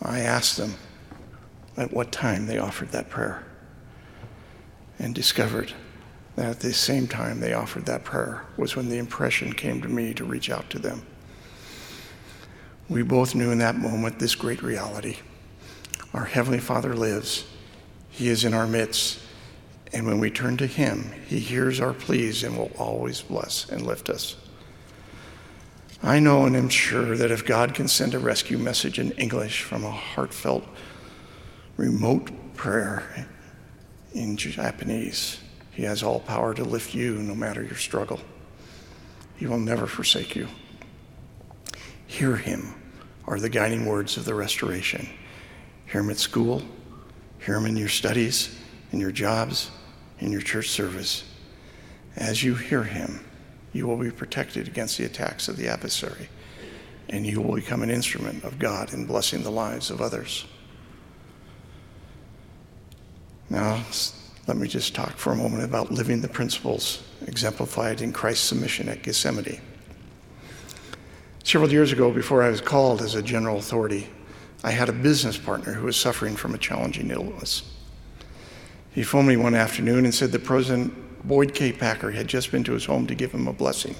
I 0.00 0.20
asked 0.20 0.56
them 0.56 0.74
at 1.76 1.92
what 1.92 2.12
time 2.12 2.46
they 2.46 2.58
offered 2.58 2.90
that 2.90 3.08
prayer 3.08 3.44
and 4.98 5.14
discovered 5.14 5.72
that 6.36 6.46
at 6.46 6.60
the 6.60 6.72
same 6.72 7.06
time 7.06 7.40
they 7.40 7.52
offered 7.52 7.86
that 7.86 8.04
prayer 8.04 8.44
was 8.56 8.74
when 8.74 8.88
the 8.88 8.98
impression 8.98 9.52
came 9.52 9.82
to 9.82 9.88
me 9.88 10.14
to 10.14 10.24
reach 10.24 10.50
out 10.50 10.70
to 10.70 10.78
them. 10.78 11.02
We 12.88 13.02
both 13.02 13.34
knew 13.34 13.50
in 13.50 13.58
that 13.58 13.76
moment 13.76 14.18
this 14.18 14.34
great 14.34 14.62
reality. 14.62 15.18
Our 16.14 16.24
Heavenly 16.24 16.58
Father 16.58 16.94
lives, 16.94 17.44
He 18.10 18.28
is 18.28 18.44
in 18.44 18.54
our 18.54 18.66
midst, 18.66 19.20
and 19.92 20.06
when 20.06 20.18
we 20.18 20.30
turn 20.30 20.56
to 20.58 20.66
Him, 20.66 21.12
He 21.26 21.38
hears 21.38 21.80
our 21.80 21.92
pleas 21.92 22.42
and 22.42 22.56
will 22.56 22.72
always 22.78 23.22
bless 23.22 23.68
and 23.68 23.86
lift 23.86 24.10
us. 24.10 24.36
I 26.04 26.18
know 26.18 26.46
and 26.46 26.56
am 26.56 26.68
sure 26.68 27.16
that 27.16 27.30
if 27.30 27.46
God 27.46 27.74
can 27.74 27.86
send 27.86 28.14
a 28.14 28.18
rescue 28.18 28.58
message 28.58 28.98
in 28.98 29.12
English 29.12 29.62
from 29.62 29.84
a 29.84 29.90
heartfelt, 29.90 30.64
remote 31.76 32.30
prayer 32.54 33.28
in 34.12 34.36
Japanese, 34.36 35.38
He 35.70 35.84
has 35.84 36.02
all 36.02 36.18
power 36.18 36.54
to 36.54 36.64
lift 36.64 36.92
you 36.92 37.14
no 37.22 37.36
matter 37.36 37.62
your 37.62 37.76
struggle. 37.76 38.20
He 39.36 39.46
will 39.46 39.60
never 39.60 39.86
forsake 39.86 40.34
you. 40.34 40.48
Hear 42.08 42.34
Him 42.34 42.74
are 43.24 43.38
the 43.38 43.48
guiding 43.48 43.86
words 43.86 44.16
of 44.16 44.24
the 44.24 44.34
restoration. 44.34 45.08
Hear 45.86 46.00
Him 46.00 46.10
at 46.10 46.18
school, 46.18 46.62
hear 47.38 47.56
Him 47.56 47.66
in 47.66 47.76
your 47.76 47.88
studies, 47.88 48.58
in 48.90 48.98
your 48.98 49.12
jobs, 49.12 49.70
in 50.18 50.32
your 50.32 50.42
church 50.42 50.70
service. 50.70 51.22
As 52.16 52.42
you 52.42 52.56
hear 52.56 52.82
Him, 52.82 53.24
you 53.72 53.86
will 53.86 53.96
be 53.96 54.10
protected 54.10 54.68
against 54.68 54.98
the 54.98 55.04
attacks 55.04 55.48
of 55.48 55.56
the 55.56 55.68
adversary, 55.68 56.28
and 57.08 57.26
you 57.26 57.40
will 57.40 57.54
become 57.54 57.82
an 57.82 57.90
instrument 57.90 58.44
of 58.44 58.58
God 58.58 58.92
in 58.92 59.06
blessing 59.06 59.42
the 59.42 59.50
lives 59.50 59.90
of 59.90 60.00
others. 60.00 60.44
Now, 63.48 63.82
let 64.46 64.56
me 64.56 64.66
just 64.66 64.94
talk 64.94 65.16
for 65.16 65.32
a 65.32 65.36
moment 65.36 65.64
about 65.64 65.90
living 65.90 66.20
the 66.20 66.28
principles 66.28 67.02
exemplified 67.26 68.00
in 68.00 68.12
Christ's 68.12 68.48
submission 68.48 68.88
at 68.88 69.02
Gethsemane. 69.02 69.60
Several 71.44 71.70
years 71.70 71.92
ago, 71.92 72.10
before 72.10 72.42
I 72.42 72.48
was 72.48 72.60
called 72.60 73.02
as 73.02 73.14
a 73.14 73.22
general 73.22 73.58
authority, 73.58 74.08
I 74.64 74.70
had 74.70 74.88
a 74.88 74.92
business 74.92 75.36
partner 75.36 75.72
who 75.72 75.86
was 75.86 75.96
suffering 75.96 76.36
from 76.36 76.54
a 76.54 76.58
challenging 76.58 77.10
illness. 77.10 77.62
He 78.92 79.02
phoned 79.02 79.28
me 79.28 79.36
one 79.36 79.54
afternoon 79.54 80.04
and 80.04 80.14
said 80.14 80.32
the 80.32 80.38
President 80.38 80.94
Boyd 81.24 81.54
K. 81.54 81.72
Packer 81.72 82.10
had 82.10 82.26
just 82.26 82.50
been 82.50 82.64
to 82.64 82.72
his 82.72 82.84
home 82.84 83.06
to 83.06 83.14
give 83.14 83.32
him 83.32 83.46
a 83.46 83.52
blessing. 83.52 83.94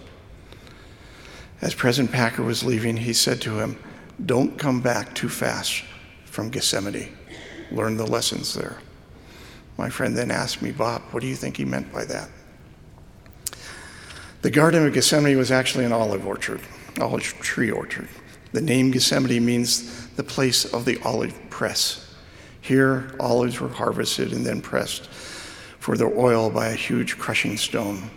As 1.61 1.75
President 1.75 2.12
Packer 2.12 2.43
was 2.43 2.64
leaving, 2.64 2.97
he 2.97 3.12
said 3.12 3.41
to 3.43 3.61
him, 3.61 3.79
Don't 4.25 4.59
come 4.59 4.81
back 4.81 5.14
too 5.14 5.29
fast 5.29 5.85
from 6.25 6.50
Gethsemane. 6.50 7.17
Learn 7.71 7.97
the 7.97 8.07
lessons 8.07 8.55
there. 8.55 8.79
My 9.79 9.88
friend 9.88 10.17
then 10.17 10.31
asked 10.31 10.61
me, 10.61 10.73
Bob, 10.73 11.02
what 11.12 11.21
do 11.21 11.29
you 11.29 11.37
think 11.37 11.57
he 11.57 11.64
meant 11.64 11.93
by 11.93 12.05
that? 12.07 12.29
The 14.43 14.50
Garden 14.50 14.85
of 14.85 14.93
Gethsemane 14.93 15.38
was 15.38 15.52
actually 15.52 15.85
an 15.85 15.93
olive 15.93 16.26
orchard, 16.26 16.61
olive 17.00 17.23
tree 17.23 17.71
orchard. 17.71 18.09
The 18.50 18.61
name 18.61 18.91
Gethsemane 18.91 19.45
means 19.45 20.09
the 20.09 20.25
place 20.25 20.64
of 20.64 20.85
the 20.85 21.00
olive 21.05 21.38
press. 21.49 22.12
Here, 22.61 23.14
olives 23.21 23.61
were 23.61 23.69
harvested 23.69 24.33
and 24.33 24.45
then 24.45 24.61
pressed 24.61 25.09
for 25.83 25.97
their 25.97 26.17
oil 26.17 26.49
by 26.49 26.69
a 26.69 26.77
huge 26.77 27.19
crushing 27.19 27.57
stone. 27.57 28.09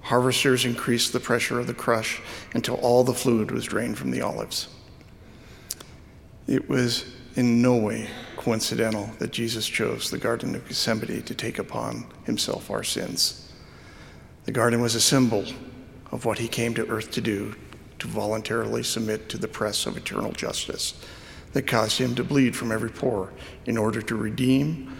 Harvesters 0.00 0.64
increased 0.64 1.12
the 1.12 1.20
pressure 1.20 1.60
of 1.60 1.66
the 1.66 1.74
crush 1.74 2.22
until 2.54 2.76
all 2.76 3.04
the 3.04 3.12
fluid 3.12 3.50
was 3.50 3.66
drained 3.66 3.98
from 3.98 4.10
the 4.10 4.22
olives. 4.22 4.68
It 6.46 6.66
was 6.66 7.04
in 7.36 7.60
no 7.60 7.76
way 7.76 8.08
coincidental 8.38 9.10
that 9.18 9.30
Jesus 9.30 9.66
chose 9.66 10.08
the 10.08 10.16
Garden 10.16 10.54
of 10.54 10.66
Gethsemane 10.66 11.22
to 11.24 11.34
take 11.34 11.58
upon 11.58 12.06
himself 12.24 12.70
our 12.70 12.82
sins. 12.82 13.52
The 14.46 14.52
garden 14.52 14.80
was 14.80 14.94
a 14.94 15.02
symbol 15.02 15.44
of 16.12 16.24
what 16.24 16.38
he 16.38 16.48
came 16.48 16.72
to 16.76 16.88
earth 16.88 17.10
to 17.10 17.20
do, 17.20 17.56
to 17.98 18.08
voluntarily 18.08 18.84
submit 18.84 19.28
to 19.28 19.36
the 19.36 19.48
press 19.48 19.84
of 19.84 19.98
eternal 19.98 20.32
justice 20.32 20.94
that 21.52 21.66
caused 21.66 21.98
him 21.98 22.14
to 22.14 22.24
bleed 22.24 22.56
from 22.56 22.72
every 22.72 22.90
pore 22.90 23.34
in 23.66 23.76
order 23.76 24.00
to 24.00 24.16
redeem 24.16 24.96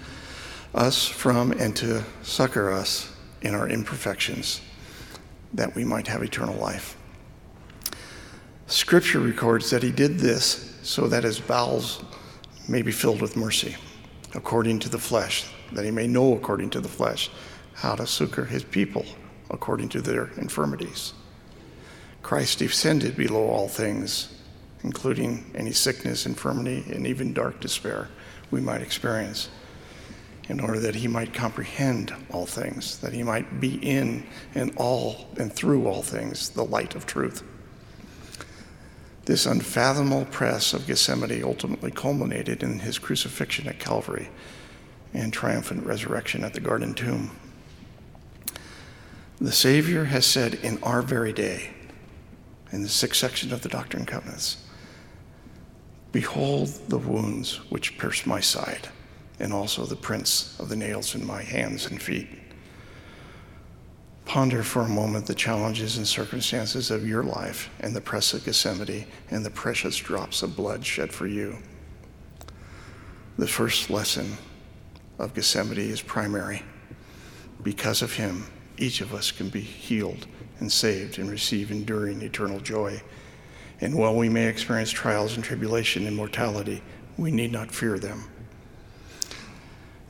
us 0.74 1.06
from 1.06 1.52
and 1.52 1.74
to 1.76 2.04
succor 2.22 2.72
us 2.72 3.10
in 3.42 3.54
our 3.54 3.68
imperfections, 3.68 4.60
that 5.52 5.74
we 5.74 5.84
might 5.84 6.08
have 6.08 6.22
eternal 6.22 6.56
life. 6.56 6.96
Scripture 8.66 9.20
records 9.20 9.70
that 9.70 9.82
he 9.82 9.92
did 9.92 10.18
this 10.18 10.76
so 10.82 11.06
that 11.06 11.24
his 11.24 11.38
bowels 11.38 12.02
may 12.68 12.82
be 12.82 12.92
filled 12.92 13.20
with 13.20 13.36
mercy, 13.36 13.76
according 14.34 14.78
to 14.80 14.88
the 14.88 14.98
flesh, 14.98 15.46
that 15.72 15.84
he 15.84 15.90
may 15.90 16.06
know 16.06 16.34
according 16.34 16.70
to 16.70 16.80
the 16.80 16.88
flesh 16.88 17.30
how 17.74 17.94
to 17.94 18.06
succor 18.06 18.44
his 18.44 18.64
people 18.64 19.04
according 19.50 19.88
to 19.88 20.00
their 20.00 20.30
infirmities. 20.38 21.12
Christ 22.22 22.58
descended 22.58 23.16
below 23.16 23.46
all 23.46 23.68
things, 23.68 24.34
including 24.82 25.50
any 25.54 25.72
sickness, 25.72 26.26
infirmity, 26.26 26.84
and 26.90 27.06
even 27.06 27.34
dark 27.34 27.60
despair 27.60 28.08
we 28.50 28.60
might 28.60 28.80
experience 28.80 29.50
in 30.48 30.60
order 30.60 30.78
that 30.78 30.96
he 30.96 31.08
might 31.08 31.32
comprehend 31.32 32.14
all 32.30 32.46
things, 32.46 32.98
that 32.98 33.12
he 33.12 33.22
might 33.22 33.60
be 33.60 33.76
in 33.76 34.26
and 34.54 34.72
all 34.76 35.26
and 35.38 35.52
through 35.52 35.86
all 35.86 36.02
things 36.02 36.50
the 36.50 36.64
light 36.64 36.94
of 36.94 37.06
truth. 37.06 37.42
This 39.24 39.46
unfathomable 39.46 40.26
press 40.26 40.74
of 40.74 40.86
Gethsemane 40.86 41.42
ultimately 41.42 41.90
culminated 41.90 42.62
in 42.62 42.80
his 42.80 42.98
crucifixion 42.98 43.66
at 43.66 43.78
Calvary 43.78 44.28
and 45.14 45.32
triumphant 45.32 45.86
resurrection 45.86 46.44
at 46.44 46.52
the 46.52 46.60
garden 46.60 46.92
tomb. 46.92 47.30
The 49.40 49.52
Savior 49.52 50.04
has 50.04 50.26
said 50.26 50.54
in 50.54 50.82
our 50.82 51.00
very 51.00 51.32
day, 51.32 51.70
in 52.70 52.82
the 52.82 52.88
sixth 52.88 53.20
section 53.20 53.52
of 53.52 53.62
the 53.62 53.68
Doctrine 53.68 54.02
and 54.02 54.08
Covenants, 54.08 54.58
Behold 56.12 56.68
the 56.88 56.98
wounds 56.98 57.56
which 57.70 57.98
pierced 57.98 58.26
my 58.26 58.40
side, 58.40 58.88
and 59.38 59.52
also 59.52 59.84
the 59.84 59.96
prints 59.96 60.58
of 60.60 60.68
the 60.68 60.76
nails 60.76 61.14
in 61.14 61.26
my 61.26 61.42
hands 61.42 61.86
and 61.86 62.00
feet. 62.00 62.28
Ponder 64.24 64.62
for 64.62 64.82
a 64.82 64.88
moment 64.88 65.26
the 65.26 65.34
challenges 65.34 65.96
and 65.96 66.06
circumstances 66.06 66.90
of 66.90 67.06
your 67.06 67.22
life 67.22 67.70
and 67.80 67.94
the 67.94 68.00
press 68.00 68.32
of 68.32 68.44
Gethsemane 68.44 69.06
and 69.30 69.44
the 69.44 69.50
precious 69.50 69.96
drops 69.96 70.42
of 70.42 70.56
blood 70.56 70.84
shed 70.84 71.12
for 71.12 71.26
you. 71.26 71.58
The 73.36 73.46
first 73.46 73.90
lesson 73.90 74.36
of 75.18 75.34
Gethsemane 75.34 75.78
is 75.78 76.00
primary. 76.00 76.62
Because 77.62 78.02
of 78.02 78.14
him, 78.14 78.46
each 78.78 79.00
of 79.00 79.14
us 79.14 79.30
can 79.30 79.48
be 79.50 79.60
healed 79.60 80.26
and 80.58 80.70
saved 80.70 81.18
and 81.18 81.30
receive 81.30 81.70
enduring 81.70 82.22
eternal 82.22 82.60
joy. 82.60 83.02
And 83.80 83.94
while 83.94 84.14
we 84.14 84.28
may 84.28 84.46
experience 84.46 84.90
trials 84.90 85.34
and 85.34 85.44
tribulation 85.44 86.06
and 86.06 86.16
mortality, 86.16 86.82
we 87.16 87.30
need 87.30 87.52
not 87.52 87.70
fear 87.70 87.98
them. 87.98 88.24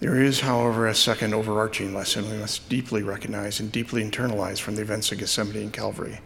There 0.04 0.20
is, 0.20 0.40
however, 0.40 0.86
a 0.86 0.94
second 0.94 1.32
overarching 1.32 1.94
lesson 1.94 2.30
we 2.30 2.36
must 2.36 2.68
deeply 2.68 3.02
recognize 3.02 3.58
and 3.58 3.72
deeply 3.72 4.04
internalize 4.04 4.60
from 4.60 4.76
the 4.76 4.82
events 4.82 5.10
of 5.10 5.16
Gethsemane 5.16 5.56
and 5.56 5.72
Calvary. 5.72 6.20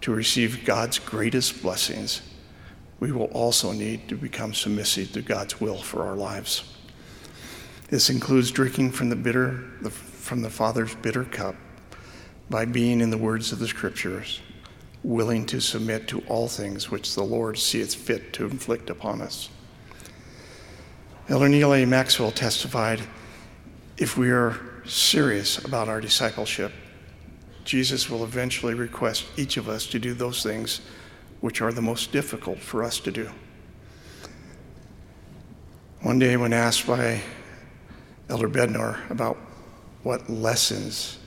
To 0.00 0.14
receive 0.14 0.64
God's 0.64 0.98
greatest 0.98 1.60
blessings, 1.60 2.22
we 2.98 3.12
will 3.12 3.26
also 3.32 3.72
need 3.72 4.08
to 4.08 4.16
become 4.16 4.54
submissive 4.54 5.12
to 5.12 5.20
God's 5.20 5.60
will 5.60 5.76
for 5.76 6.04
our 6.04 6.16
lives. 6.16 6.74
This 7.90 8.08
includes 8.08 8.50
drinking 8.50 8.92
from 8.92 9.10
the 9.10 9.14
bitter, 9.16 9.62
the, 9.82 9.90
from 9.90 10.40
the 10.40 10.48
Father's 10.48 10.94
bitter 10.94 11.24
cup 11.24 11.56
by 12.48 12.64
being, 12.64 13.02
in 13.02 13.10
the 13.10 13.18
words 13.18 13.52
of 13.52 13.58
the 13.58 13.68
Scriptures, 13.68 14.40
willing 15.04 15.44
to 15.44 15.60
submit 15.60 16.08
to 16.08 16.20
all 16.28 16.48
things 16.48 16.90
which 16.90 17.14
the 17.14 17.24
Lord 17.24 17.58
seeth 17.58 17.94
fit 17.94 18.32
to 18.32 18.46
inflict 18.46 18.88
upon 18.88 19.20
us. 19.20 19.50
Elder 21.30 21.48
Neal 21.48 21.72
A. 21.72 21.84
Maxwell 21.84 22.32
testified 22.32 23.00
if 23.96 24.18
we 24.18 24.32
are 24.32 24.58
serious 24.84 25.64
about 25.64 25.88
our 25.88 26.00
discipleship, 26.00 26.72
Jesus 27.64 28.10
will 28.10 28.24
eventually 28.24 28.74
request 28.74 29.26
each 29.36 29.56
of 29.56 29.68
us 29.68 29.86
to 29.86 30.00
do 30.00 30.12
those 30.12 30.42
things 30.42 30.80
which 31.40 31.62
are 31.62 31.70
the 31.70 31.80
most 31.80 32.10
difficult 32.10 32.58
for 32.58 32.82
us 32.82 32.98
to 32.98 33.12
do. 33.12 33.30
One 36.00 36.18
day, 36.18 36.36
when 36.36 36.52
asked 36.52 36.84
by 36.88 37.20
Elder 38.28 38.48
Bednar 38.48 39.08
about 39.08 39.36
what 40.02 40.28
lessons 40.28 41.18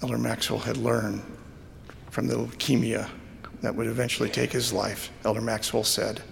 Elder 0.00 0.16
Maxwell 0.16 0.60
had 0.60 0.78
learned 0.78 1.22
from 2.08 2.26
the 2.26 2.36
leukemia 2.36 3.10
that 3.60 3.74
would 3.74 3.86
eventually 3.86 4.30
take 4.30 4.50
his 4.50 4.72
life, 4.72 5.10
Elder 5.26 5.42
Maxwell 5.42 5.84
said, 5.84 6.22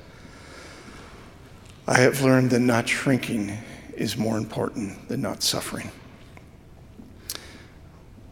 I 1.88 1.98
have 2.00 2.20
learned 2.20 2.50
that 2.50 2.60
not 2.60 2.88
shrinking 2.88 3.56
is 3.94 4.16
more 4.16 4.38
important 4.38 5.08
than 5.08 5.22
not 5.22 5.42
suffering. 5.42 5.90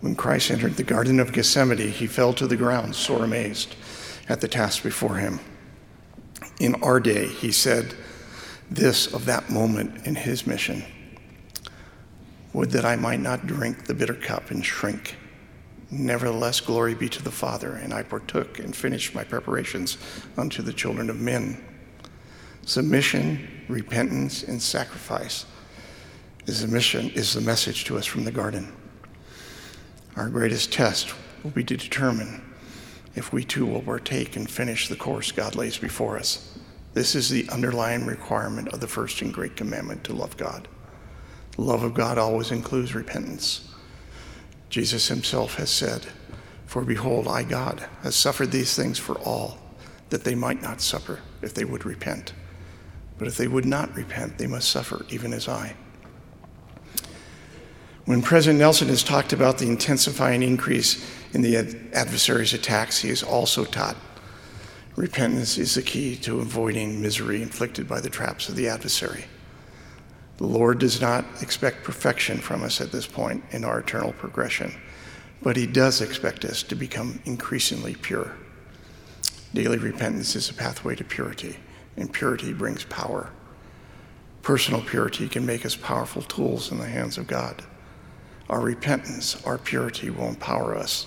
When 0.00 0.16
Christ 0.16 0.50
entered 0.50 0.76
the 0.76 0.82
Garden 0.82 1.20
of 1.20 1.32
Gethsemane, 1.32 1.78
he 1.78 2.06
fell 2.08 2.32
to 2.34 2.46
the 2.48 2.56
ground, 2.56 2.96
sore 2.96 3.24
amazed 3.24 3.76
at 4.28 4.40
the 4.40 4.48
task 4.48 4.82
before 4.82 5.16
him. 5.16 5.38
In 6.58 6.74
our 6.82 6.98
day, 6.98 7.28
he 7.28 7.52
said 7.52 7.94
this 8.70 9.12
of 9.14 9.24
that 9.26 9.50
moment 9.50 10.04
in 10.04 10.16
his 10.16 10.46
mission 10.46 10.84
Would 12.52 12.72
that 12.72 12.84
I 12.84 12.96
might 12.96 13.20
not 13.20 13.46
drink 13.46 13.84
the 13.84 13.94
bitter 13.94 14.14
cup 14.14 14.50
and 14.50 14.64
shrink. 14.64 15.16
Nevertheless, 15.90 16.60
glory 16.60 16.94
be 16.94 17.08
to 17.08 17.22
the 17.22 17.30
Father, 17.30 17.74
and 17.74 17.94
I 17.94 18.02
partook 18.02 18.58
and 18.58 18.74
finished 18.74 19.14
my 19.14 19.22
preparations 19.22 19.96
unto 20.36 20.60
the 20.60 20.72
children 20.72 21.08
of 21.08 21.20
men. 21.20 21.62
Submission, 22.66 23.64
repentance, 23.68 24.42
and 24.42 24.60
sacrifice 24.60 25.44
is 26.46 26.62
the 26.62 26.68
mission, 26.68 27.10
is 27.10 27.34
the 27.34 27.40
message 27.40 27.84
to 27.84 27.98
us 27.98 28.06
from 28.06 28.24
the 28.24 28.32
garden. 28.32 28.72
Our 30.16 30.28
greatest 30.28 30.72
test 30.72 31.14
will 31.42 31.50
be 31.50 31.64
to 31.64 31.76
determine 31.76 32.42
if 33.14 33.32
we 33.32 33.44
too 33.44 33.66
will 33.66 33.82
partake 33.82 34.36
and 34.36 34.50
finish 34.50 34.88
the 34.88 34.96
course 34.96 35.30
God 35.30 35.54
lays 35.56 35.76
before 35.76 36.16
us. 36.16 36.58
This 36.94 37.14
is 37.14 37.28
the 37.28 37.48
underlying 37.50 38.06
requirement 38.06 38.68
of 38.68 38.80
the 38.80 38.88
first 38.88 39.20
and 39.20 39.32
great 39.32 39.56
commandment 39.56 40.04
to 40.04 40.14
love 40.14 40.36
God. 40.36 40.66
The 41.56 41.62
love 41.62 41.82
of 41.82 41.94
God 41.94 42.18
always 42.18 42.50
includes 42.50 42.94
repentance. 42.94 43.68
Jesus 44.70 45.08
himself 45.08 45.56
has 45.56 45.70
said, 45.70 46.06
For 46.66 46.82
behold, 46.82 47.28
I, 47.28 47.42
God, 47.42 47.86
has 48.02 48.16
suffered 48.16 48.50
these 48.50 48.74
things 48.74 48.98
for 48.98 49.18
all, 49.18 49.58
that 50.08 50.24
they 50.24 50.34
might 50.34 50.62
not 50.62 50.80
suffer 50.80 51.20
if 51.42 51.52
they 51.52 51.64
would 51.64 51.84
repent. 51.84 52.32
But 53.18 53.28
if 53.28 53.36
they 53.36 53.48
would 53.48 53.64
not 53.64 53.94
repent, 53.94 54.38
they 54.38 54.46
must 54.46 54.70
suffer, 54.70 55.04
even 55.08 55.32
as 55.32 55.48
I. 55.48 55.76
When 58.06 58.20
President 58.20 58.58
Nelson 58.58 58.88
has 58.88 59.02
talked 59.02 59.32
about 59.32 59.58
the 59.58 59.68
intensifying 59.68 60.42
increase 60.42 61.04
in 61.32 61.40
the 61.40 61.56
adversary's 61.94 62.52
attacks, 62.52 62.98
he 62.98 63.08
has 63.08 63.22
also 63.22 63.64
taught 63.64 63.96
repentance 64.96 65.58
is 65.58 65.74
the 65.74 65.82
key 65.82 66.14
to 66.16 66.40
avoiding 66.40 67.00
misery 67.00 67.42
inflicted 67.42 67.88
by 67.88 68.00
the 68.00 68.10
traps 68.10 68.48
of 68.48 68.56
the 68.56 68.68
adversary. 68.68 69.24
The 70.36 70.46
Lord 70.46 70.78
does 70.78 71.00
not 71.00 71.24
expect 71.40 71.82
perfection 71.82 72.38
from 72.38 72.62
us 72.62 72.80
at 72.80 72.92
this 72.92 73.06
point 73.06 73.42
in 73.52 73.64
our 73.64 73.78
eternal 73.78 74.12
progression, 74.12 74.74
but 75.42 75.56
He 75.56 75.66
does 75.66 76.00
expect 76.00 76.44
us 76.44 76.62
to 76.64 76.74
become 76.74 77.20
increasingly 77.24 77.94
pure. 77.94 78.36
Daily 79.54 79.78
repentance 79.78 80.36
is 80.36 80.50
a 80.50 80.54
pathway 80.54 80.94
to 80.96 81.04
purity 81.04 81.56
and 81.96 82.12
purity 82.12 82.52
brings 82.52 82.84
power. 82.84 83.30
Personal 84.42 84.82
purity 84.82 85.28
can 85.28 85.46
make 85.46 85.64
us 85.64 85.76
powerful 85.76 86.22
tools 86.22 86.70
in 86.70 86.78
the 86.78 86.86
hands 86.86 87.16
of 87.16 87.26
God. 87.26 87.62
Our 88.50 88.60
repentance, 88.60 89.42
our 89.46 89.58
purity 89.58 90.10
will 90.10 90.28
empower 90.28 90.76
us 90.76 91.06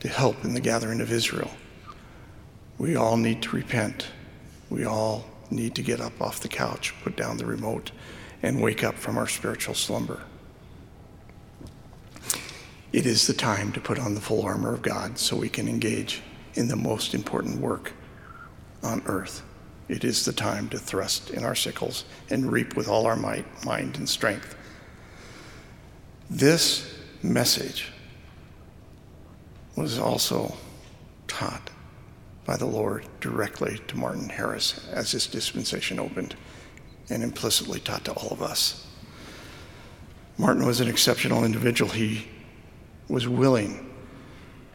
to 0.00 0.08
help 0.08 0.44
in 0.44 0.54
the 0.54 0.60
gathering 0.60 1.00
of 1.00 1.12
Israel. 1.12 1.50
We 2.78 2.96
all 2.96 3.16
need 3.16 3.42
to 3.42 3.56
repent. 3.56 4.08
We 4.68 4.84
all 4.84 5.24
need 5.50 5.74
to 5.76 5.82
get 5.82 6.00
up 6.00 6.20
off 6.20 6.40
the 6.40 6.48
couch, 6.48 6.92
put 7.02 7.16
down 7.16 7.36
the 7.36 7.46
remote, 7.46 7.92
and 8.42 8.60
wake 8.60 8.82
up 8.82 8.96
from 8.96 9.16
our 9.16 9.28
spiritual 9.28 9.74
slumber. 9.74 10.22
It 12.92 13.06
is 13.06 13.26
the 13.26 13.34
time 13.34 13.72
to 13.72 13.80
put 13.80 13.98
on 13.98 14.14
the 14.14 14.20
full 14.20 14.42
armor 14.42 14.74
of 14.74 14.82
God 14.82 15.18
so 15.18 15.36
we 15.36 15.48
can 15.48 15.68
engage 15.68 16.22
in 16.54 16.68
the 16.68 16.76
most 16.76 17.14
important 17.14 17.60
work 17.60 17.92
on 18.82 19.02
earth. 19.06 19.42
It 19.88 20.04
is 20.04 20.24
the 20.24 20.32
time 20.32 20.68
to 20.70 20.78
thrust 20.78 21.30
in 21.30 21.44
our 21.44 21.54
sickles 21.54 22.04
and 22.28 22.50
reap 22.50 22.76
with 22.76 22.88
all 22.88 23.06
our 23.06 23.16
might, 23.16 23.46
mind, 23.64 23.96
and 23.96 24.08
strength. 24.08 24.56
This 26.28 26.92
message 27.22 27.92
was 29.76 29.98
also 29.98 30.56
taught 31.28 31.70
by 32.44 32.56
the 32.56 32.66
Lord 32.66 33.06
directly 33.20 33.80
to 33.88 33.96
Martin 33.96 34.28
Harris 34.28 34.88
as 34.92 35.12
his 35.12 35.26
dispensation 35.26 36.00
opened 36.00 36.34
and 37.10 37.22
implicitly 37.22 37.78
taught 37.78 38.04
to 38.06 38.12
all 38.12 38.30
of 38.30 38.42
us. 38.42 38.86
Martin 40.38 40.66
was 40.66 40.80
an 40.80 40.88
exceptional 40.88 41.44
individual. 41.44 41.90
He 41.90 42.28
was 43.08 43.28
willing 43.28 43.94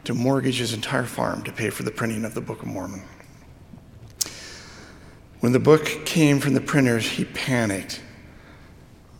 to 0.05 0.13
mortgage 0.13 0.57
his 0.57 0.73
entire 0.73 1.05
farm 1.05 1.43
to 1.43 1.51
pay 1.51 1.69
for 1.69 1.83
the 1.83 1.91
printing 1.91 2.25
of 2.25 2.33
the 2.33 2.41
Book 2.41 2.61
of 2.61 2.67
Mormon. 2.67 3.03
When 5.41 5.53
the 5.53 5.59
book 5.59 6.05
came 6.05 6.39
from 6.39 6.53
the 6.53 6.61
printers, 6.61 7.09
he 7.09 7.25
panicked 7.25 7.99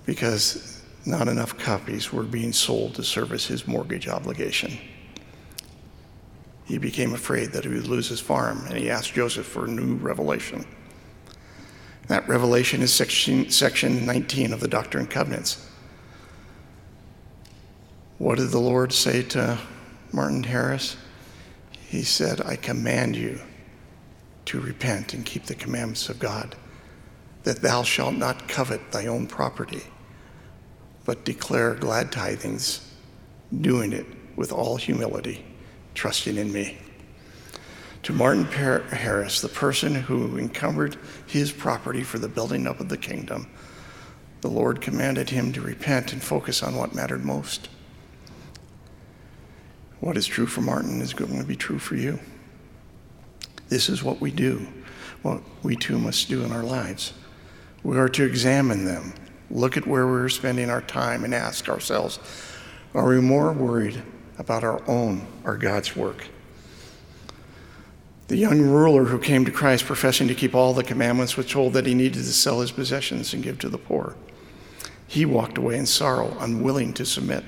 because 0.06 0.84
not 1.04 1.28
enough 1.28 1.58
copies 1.58 2.14
were 2.14 2.22
being 2.22 2.54
sold 2.54 2.94
to 2.96 3.04
service 3.04 3.48
his 3.48 3.68
mortgage 3.68 4.08
obligation. 4.08 4.78
He 6.66 6.78
became 6.78 7.16
afraid 7.16 7.52
that 7.52 7.64
he 7.64 7.72
would 7.72 7.88
lose 7.88 8.08
his 8.08 8.20
farm, 8.20 8.66
and 8.68 8.78
he 8.78 8.90
asked 8.90 9.14
Joseph 9.14 9.48
for 9.48 9.66
a 9.66 9.68
new 9.68 9.96
revelation. 9.96 10.64
That 12.08 12.28
revelation 12.28 12.84
is 12.84 12.94
section, 12.94 13.50
section 13.50 14.06
19 14.06 14.54
of 14.54 14.60
the 14.60 14.68
Doctrine 14.68 15.06
and 15.06 15.12
Covenants. 15.12 15.68
What 18.20 18.38
did 18.38 18.52
the 18.52 18.60
Lord 18.60 18.94
say 18.94 19.24
to 19.24 19.58
Martin 20.12 20.44
Harris? 20.44 20.98
He 21.88 22.04
said, 22.04 22.42
I 22.42 22.58
command 22.58 23.16
you 23.16 23.42
to 24.46 24.60
repent 24.60 25.14
and 25.14 25.26
keep 25.26 25.46
the 25.46 25.56
commandments 25.56 26.10
of 26.10 26.20
God, 26.20 26.56
that 27.44 27.62
thou 27.62 27.84
shalt 27.84 28.16
not 28.16 28.48
covet 28.48 28.92
thy 28.92 29.08
own 29.08 29.28
property, 29.28 29.84
but 31.06 31.26
declare 31.26 31.74
glad 31.76 32.12
tidings, 32.12 32.88
doing 33.62 33.94
it 33.94 34.06
with 34.36 34.52
all 34.52 34.78
humility, 34.78 35.44
trusting 35.94 36.38
in 36.38 36.52
me. 36.52 36.78
To 38.04 38.14
Martin 38.14 38.46
Harris, 38.46 39.42
the 39.42 39.48
person 39.48 39.94
who 39.94 40.38
encumbered 40.38 40.98
his 41.28 41.52
property 41.52 42.02
for 42.02 42.18
the 42.18 42.28
building 42.28 42.66
up 42.66 42.80
of 42.80 42.90
the 42.90 42.98
kingdom, 42.98 43.48
the 44.42 44.50
Lord 44.50 44.82
commanded 44.82 45.30
him 45.30 45.54
to 45.54 45.62
repent 45.62 46.12
and 46.12 46.22
focus 46.22 46.64
on 46.64 46.76
what 46.76 46.96
mattered 46.96 47.24
most. 47.24 47.70
What 50.00 50.18
is 50.18 50.26
true 50.26 50.48
for 50.48 50.62
Martin 50.62 51.00
is 51.00 51.14
going 51.14 51.38
to 51.38 51.46
be 51.46 51.56
true 51.56 51.78
for 51.78 51.96
you. 51.96 52.20
This 53.72 53.88
is 53.88 54.04
what 54.04 54.20
we 54.20 54.32
do, 54.32 54.68
what 55.22 55.42
we 55.64 55.78
too 55.78 55.98
must 55.98 56.28
do 56.28 56.44
in 56.44 56.52
our 56.52 56.62
lives. 56.62 57.14
We 57.84 57.98
are 57.98 58.10
to 58.10 58.26
examine 58.26 58.84
them, 58.84 59.14
look 59.50 59.78
at 59.78 59.88
where 59.88 60.06
we're 60.06 60.28
spending 60.28 60.70
our 60.70 60.82
time, 60.82 61.24
and 61.24 61.34
ask 61.34 61.70
ourselves 61.70 62.20
are 62.94 63.08
we 63.08 63.22
more 63.22 63.54
worried 63.54 64.04
about 64.38 64.66
our 64.66 64.82
own 64.90 65.26
or 65.46 65.56
God's 65.56 65.96
work? 65.96 66.28
The 68.28 68.36
young 68.36 68.60
ruler 68.60 69.06
who 69.06 69.20
came 69.20 69.46
to 69.46 69.52
Christ 69.52 69.86
professing 69.86 70.28
to 70.28 70.36
keep 70.36 70.54
all 70.54 70.74
the 70.74 70.84
commandments 70.84 71.38
was 71.38 71.50
told 71.50 71.72
that 71.72 71.86
he 71.86 71.94
needed 71.94 72.16
to 72.16 72.34
sell 72.34 72.60
his 72.60 72.74
possessions 72.74 73.34
and 73.34 73.42
give 73.42 73.58
to 73.60 73.70
the 73.70 73.78
poor. 73.78 74.18
He 75.08 75.24
walked 75.24 75.58
away 75.58 75.78
in 75.78 75.86
sorrow, 75.86 76.36
unwilling 76.42 76.92
to 76.96 77.06
submit. 77.06 77.46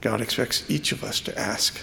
God 0.00 0.22
expects 0.22 0.70
each 0.70 0.90
of 0.92 1.04
us 1.04 1.20
to 1.20 1.38
ask, 1.38 1.78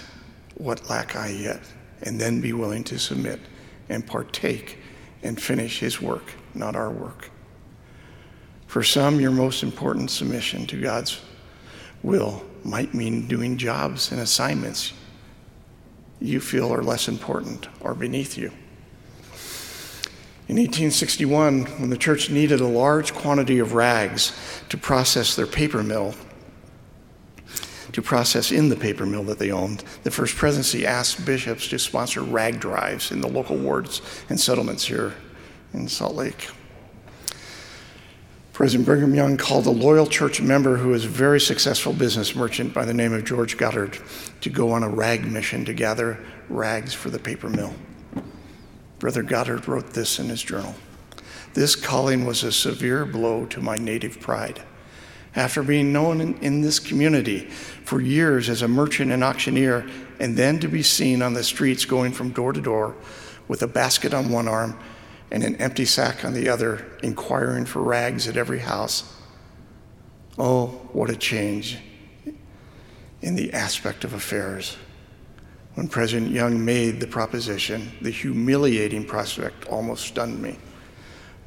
What 0.56 0.90
lack 0.90 1.14
I 1.14 1.28
yet? 1.28 1.60
And 2.02 2.20
then 2.20 2.40
be 2.40 2.52
willing 2.52 2.84
to 2.84 2.98
submit 2.98 3.40
and 3.88 4.06
partake 4.06 4.78
and 5.22 5.40
finish 5.40 5.80
his 5.80 6.00
work, 6.00 6.34
not 6.54 6.76
our 6.76 6.90
work. 6.90 7.30
For 8.66 8.82
some, 8.82 9.20
your 9.20 9.30
most 9.30 9.62
important 9.62 10.10
submission 10.10 10.66
to 10.66 10.80
God's 10.80 11.20
will 12.02 12.44
might 12.64 12.94
mean 12.94 13.28
doing 13.28 13.56
jobs 13.56 14.10
and 14.12 14.20
assignments 14.20 14.92
you 16.20 16.40
feel 16.40 16.72
are 16.72 16.82
less 16.82 17.08
important 17.08 17.68
or 17.80 17.94
beneath 17.94 18.38
you. 18.38 18.50
In 20.48 20.56
1861, 20.56 21.64
when 21.64 21.90
the 21.90 21.96
church 21.96 22.30
needed 22.30 22.60
a 22.60 22.66
large 22.66 23.12
quantity 23.12 23.58
of 23.58 23.74
rags 23.74 24.32
to 24.68 24.76
process 24.76 25.34
their 25.34 25.46
paper 25.46 25.82
mill, 25.82 26.14
to 27.92 28.02
process 28.02 28.52
in 28.52 28.68
the 28.68 28.76
paper 28.76 29.06
mill 29.06 29.24
that 29.24 29.38
they 29.38 29.50
owned, 29.50 29.84
the 30.02 30.10
First 30.10 30.36
Presidency 30.36 30.86
asked 30.86 31.24
bishops 31.24 31.68
to 31.68 31.78
sponsor 31.78 32.22
rag 32.22 32.60
drives 32.60 33.10
in 33.10 33.20
the 33.20 33.28
local 33.28 33.56
wards 33.56 34.02
and 34.28 34.38
settlements 34.38 34.84
here 34.84 35.14
in 35.72 35.88
Salt 35.88 36.14
Lake. 36.14 36.48
President 38.52 38.86
Brigham 38.86 39.14
Young 39.14 39.36
called 39.36 39.66
a 39.66 39.70
loyal 39.70 40.06
church 40.06 40.40
member 40.40 40.78
who 40.78 40.88
was 40.88 41.04
a 41.04 41.08
very 41.08 41.38
successful 41.38 41.92
business 41.92 42.34
merchant 42.34 42.72
by 42.72 42.86
the 42.86 42.94
name 42.94 43.12
of 43.12 43.22
George 43.22 43.58
Goddard 43.58 43.98
to 44.40 44.48
go 44.48 44.72
on 44.72 44.82
a 44.82 44.88
rag 44.88 45.30
mission 45.30 45.66
to 45.66 45.74
gather 45.74 46.18
rags 46.48 46.94
for 46.94 47.10
the 47.10 47.18
paper 47.18 47.50
mill. 47.50 47.74
Brother 48.98 49.22
Goddard 49.22 49.68
wrote 49.68 49.92
this 49.92 50.18
in 50.18 50.30
his 50.30 50.42
journal. 50.42 50.74
This 51.52 51.76
calling 51.76 52.24
was 52.24 52.42
a 52.44 52.52
severe 52.52 53.04
blow 53.04 53.44
to 53.44 53.60
my 53.60 53.76
native 53.76 54.20
pride. 54.20 54.62
After 55.36 55.62
being 55.62 55.92
known 55.92 56.20
in, 56.20 56.38
in, 56.38 56.62
this 56.62 56.78
community 56.78 57.40
for 57.40 58.00
years 58.00 58.48
as 58.48 58.62
a 58.62 58.68
merchant 58.68 59.12
and 59.12 59.22
auctioneer, 59.22 59.86
and 60.18 60.34
then 60.34 60.58
to 60.60 60.68
be 60.68 60.82
seen 60.82 61.20
on 61.20 61.34
the 61.34 61.44
streets 61.44 61.84
going 61.84 62.12
from 62.12 62.30
door 62.30 62.54
to 62.54 62.60
door 62.60 62.96
with 63.46 63.62
a 63.62 63.66
basket 63.66 64.14
on 64.14 64.30
one 64.30 64.48
arm 64.48 64.78
and 65.30 65.44
an 65.44 65.56
empty 65.56 65.84
sack 65.84 66.24
on 66.24 66.32
the 66.32 66.48
other, 66.48 66.86
inquiring 67.02 67.66
for 67.66 67.82
rags 67.82 68.26
at 68.26 68.36
every 68.36 68.60
house. 68.60 69.14
Oh, 70.38 70.68
what 70.92 71.10
a 71.10 71.16
change 71.16 71.78
in 73.20 73.34
the 73.34 73.52
aspect 73.52 74.04
of 74.04 74.14
affairs. 74.14 74.76
When 75.74 75.88
President 75.88 76.30
Young 76.30 76.64
made 76.64 77.00
the 77.00 77.06
proposition, 77.06 77.92
the 78.00 78.10
humiliating 78.10 79.04
prospect 79.04 79.66
almost 79.66 80.06
stunned 80.06 80.40
me. 80.40 80.56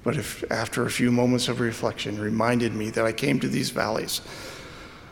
But 0.03 0.15
if, 0.15 0.43
after 0.51 0.85
a 0.85 0.91
few 0.91 1.11
moments 1.11 1.47
of 1.47 1.59
reflection, 1.59 2.19
reminded 2.19 2.73
me 2.73 2.89
that 2.91 3.05
I 3.05 3.11
came 3.11 3.39
to 3.39 3.47
these 3.47 3.69
valleys 3.69 4.21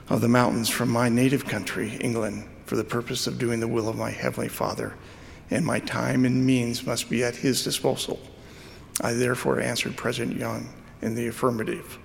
of 0.09 0.21
the 0.21 0.29
mountains 0.29 0.69
from 0.69 0.89
my 0.89 1.09
native 1.09 1.45
country, 1.45 1.97
England, 1.99 2.47
for 2.65 2.75
the 2.75 2.83
purpose 2.83 3.27
of 3.27 3.37
doing 3.37 3.59
the 3.59 3.67
will 3.67 3.89
of 3.89 3.97
my 3.97 4.11
Heavenly 4.11 4.47
Father, 4.47 4.93
and 5.49 5.65
my 5.65 5.79
time 5.79 6.25
and 6.25 6.45
means 6.45 6.85
must 6.85 7.09
be 7.09 7.23
at 7.23 7.35
His 7.35 7.63
disposal. 7.63 8.19
I 9.01 9.13
therefore 9.13 9.59
answered 9.59 9.95
President 9.95 10.37
Young 10.37 10.69
in 11.01 11.15
the 11.15 11.27
affirmative. 11.27 11.99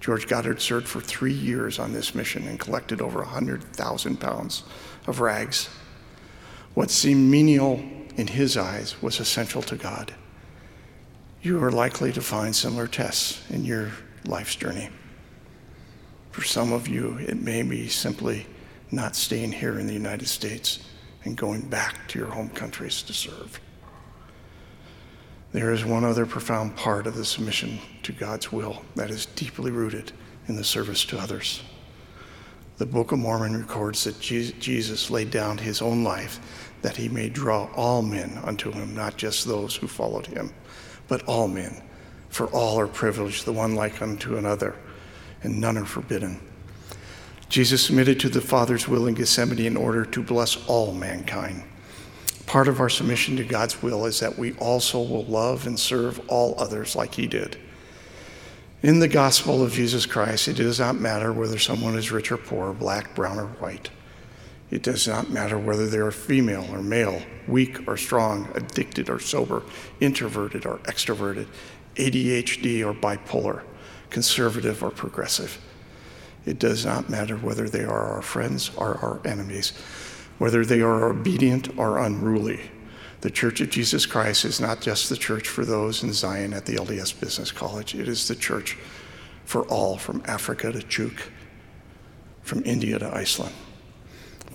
George 0.00 0.28
Goddard 0.28 0.60
served 0.60 0.86
for 0.86 1.00
three 1.00 1.32
years 1.32 1.78
on 1.78 1.92
this 1.92 2.14
mission 2.14 2.46
and 2.46 2.58
collected 2.58 3.00
over 3.00 3.20
a 3.20 3.26
100,000 3.26 4.20
pounds 4.20 4.62
of 5.06 5.20
rags. 5.20 5.68
What 6.74 6.90
seemed 6.90 7.30
menial 7.30 7.82
in 8.16 8.28
his 8.28 8.56
eyes 8.56 9.00
was 9.02 9.18
essential 9.18 9.62
to 9.62 9.76
God. 9.76 10.14
You 11.48 11.64
are 11.64 11.72
likely 11.72 12.12
to 12.12 12.20
find 12.20 12.54
similar 12.54 12.86
tests 12.86 13.40
in 13.48 13.64
your 13.64 13.90
life's 14.26 14.54
journey. 14.54 14.90
For 16.30 16.44
some 16.44 16.74
of 16.74 16.88
you, 16.88 17.16
it 17.26 17.40
may 17.40 17.62
be 17.62 17.88
simply 17.88 18.46
not 18.90 19.16
staying 19.16 19.52
here 19.52 19.78
in 19.78 19.86
the 19.86 19.94
United 19.94 20.28
States 20.28 20.80
and 21.24 21.38
going 21.38 21.62
back 21.62 22.06
to 22.08 22.18
your 22.18 22.28
home 22.28 22.50
countries 22.50 23.00
to 23.04 23.14
serve. 23.14 23.62
There 25.52 25.72
is 25.72 25.86
one 25.86 26.04
other 26.04 26.26
profound 26.26 26.76
part 26.76 27.06
of 27.06 27.16
the 27.16 27.24
submission 27.24 27.78
to 28.02 28.12
God's 28.12 28.52
will 28.52 28.84
that 28.94 29.08
is 29.08 29.24
deeply 29.24 29.70
rooted 29.70 30.12
in 30.48 30.56
the 30.56 30.64
service 30.64 31.02
to 31.06 31.18
others. 31.18 31.62
The 32.76 32.84
Book 32.84 33.10
of 33.12 33.20
Mormon 33.20 33.58
records 33.58 34.04
that 34.04 34.20
Jesus 34.20 35.10
laid 35.10 35.30
down 35.30 35.56
his 35.56 35.80
own 35.80 36.04
life 36.04 36.40
that 36.82 36.96
he 36.96 37.08
may 37.08 37.30
draw 37.30 37.70
all 37.74 38.02
men 38.02 38.38
unto 38.44 38.70
him, 38.70 38.94
not 38.94 39.16
just 39.16 39.46
those 39.46 39.74
who 39.74 39.86
followed 39.86 40.26
him, 40.26 40.52
but 41.08 41.24
all 41.24 41.48
men. 41.48 41.82
For 42.28 42.46
all 42.48 42.78
are 42.78 42.86
privileged, 42.86 43.44
the 43.44 43.52
one 43.52 43.74
like 43.74 44.00
unto 44.00 44.36
another, 44.36 44.76
and 45.42 45.60
none 45.60 45.76
are 45.76 45.84
forbidden. 45.84 46.40
Jesus 47.48 47.86
submitted 47.86 48.20
to 48.20 48.28
the 48.28 48.42
Father's 48.42 48.86
will 48.86 49.06
in 49.06 49.14
Gethsemane 49.14 49.64
in 49.64 49.76
order 49.76 50.04
to 50.04 50.22
bless 50.22 50.56
all 50.68 50.92
mankind. 50.92 51.64
Part 52.44 52.68
of 52.68 52.80
our 52.80 52.90
submission 52.90 53.36
to 53.36 53.44
God's 53.44 53.82
will 53.82 54.04
is 54.06 54.20
that 54.20 54.38
we 54.38 54.52
also 54.54 55.00
will 55.00 55.24
love 55.24 55.66
and 55.66 55.78
serve 55.78 56.20
all 56.28 56.54
others 56.58 56.94
like 56.94 57.14
He 57.14 57.26
did. 57.26 57.56
In 58.82 59.00
the 59.00 59.08
gospel 59.08 59.62
of 59.62 59.72
Jesus 59.72 60.06
Christ, 60.06 60.46
it 60.46 60.54
does 60.54 60.78
not 60.78 60.96
matter 60.96 61.32
whether 61.32 61.58
someone 61.58 61.96
is 61.96 62.12
rich 62.12 62.30
or 62.30 62.36
poor, 62.36 62.72
black, 62.72 63.14
brown, 63.14 63.38
or 63.38 63.46
white. 63.46 63.90
It 64.70 64.82
does 64.82 65.08
not 65.08 65.30
matter 65.30 65.58
whether 65.58 65.86
they 65.86 65.98
are 65.98 66.10
female 66.10 66.66
or 66.70 66.82
male, 66.82 67.22
weak 67.46 67.88
or 67.88 67.96
strong, 67.96 68.48
addicted 68.54 69.08
or 69.08 69.18
sober, 69.18 69.62
introverted 70.00 70.66
or 70.66 70.78
extroverted, 70.78 71.46
ADHD 71.96 72.84
or 72.84 72.92
bipolar, 72.92 73.62
conservative 74.10 74.82
or 74.82 74.90
progressive. 74.90 75.58
It 76.44 76.58
does 76.58 76.84
not 76.84 77.08
matter 77.08 77.36
whether 77.36 77.68
they 77.68 77.84
are 77.84 78.14
our 78.14 78.22
friends 78.22 78.70
or 78.76 78.96
our 78.96 79.20
enemies 79.24 79.72
whether 80.38 80.64
they 80.64 80.80
are 80.80 81.08
obedient 81.08 81.76
or 81.78 81.98
unruly. 81.98 82.70
The 83.20 83.30
Church 83.30 83.60
of 83.60 83.70
Jesus 83.70 84.06
Christ 84.06 84.44
is 84.44 84.60
not 84.60 84.80
just 84.80 85.08
the 85.08 85.16
church 85.16 85.48
for 85.48 85.64
those 85.64 86.02
in 86.04 86.12
Zion 86.12 86.52
at 86.52 86.66
the 86.66 86.76
LDS 86.76 87.18
Business 87.20 87.50
College, 87.50 87.94
it 87.94 88.08
is 88.08 88.28
the 88.28 88.36
church 88.36 88.78
for 89.44 89.64
all 89.64 89.96
from 89.96 90.22
Africa 90.26 90.70
to 90.70 90.78
Chuuk, 90.78 91.18
from 92.42 92.62
India 92.64 92.98
to 92.98 93.14
Iceland, 93.14 93.54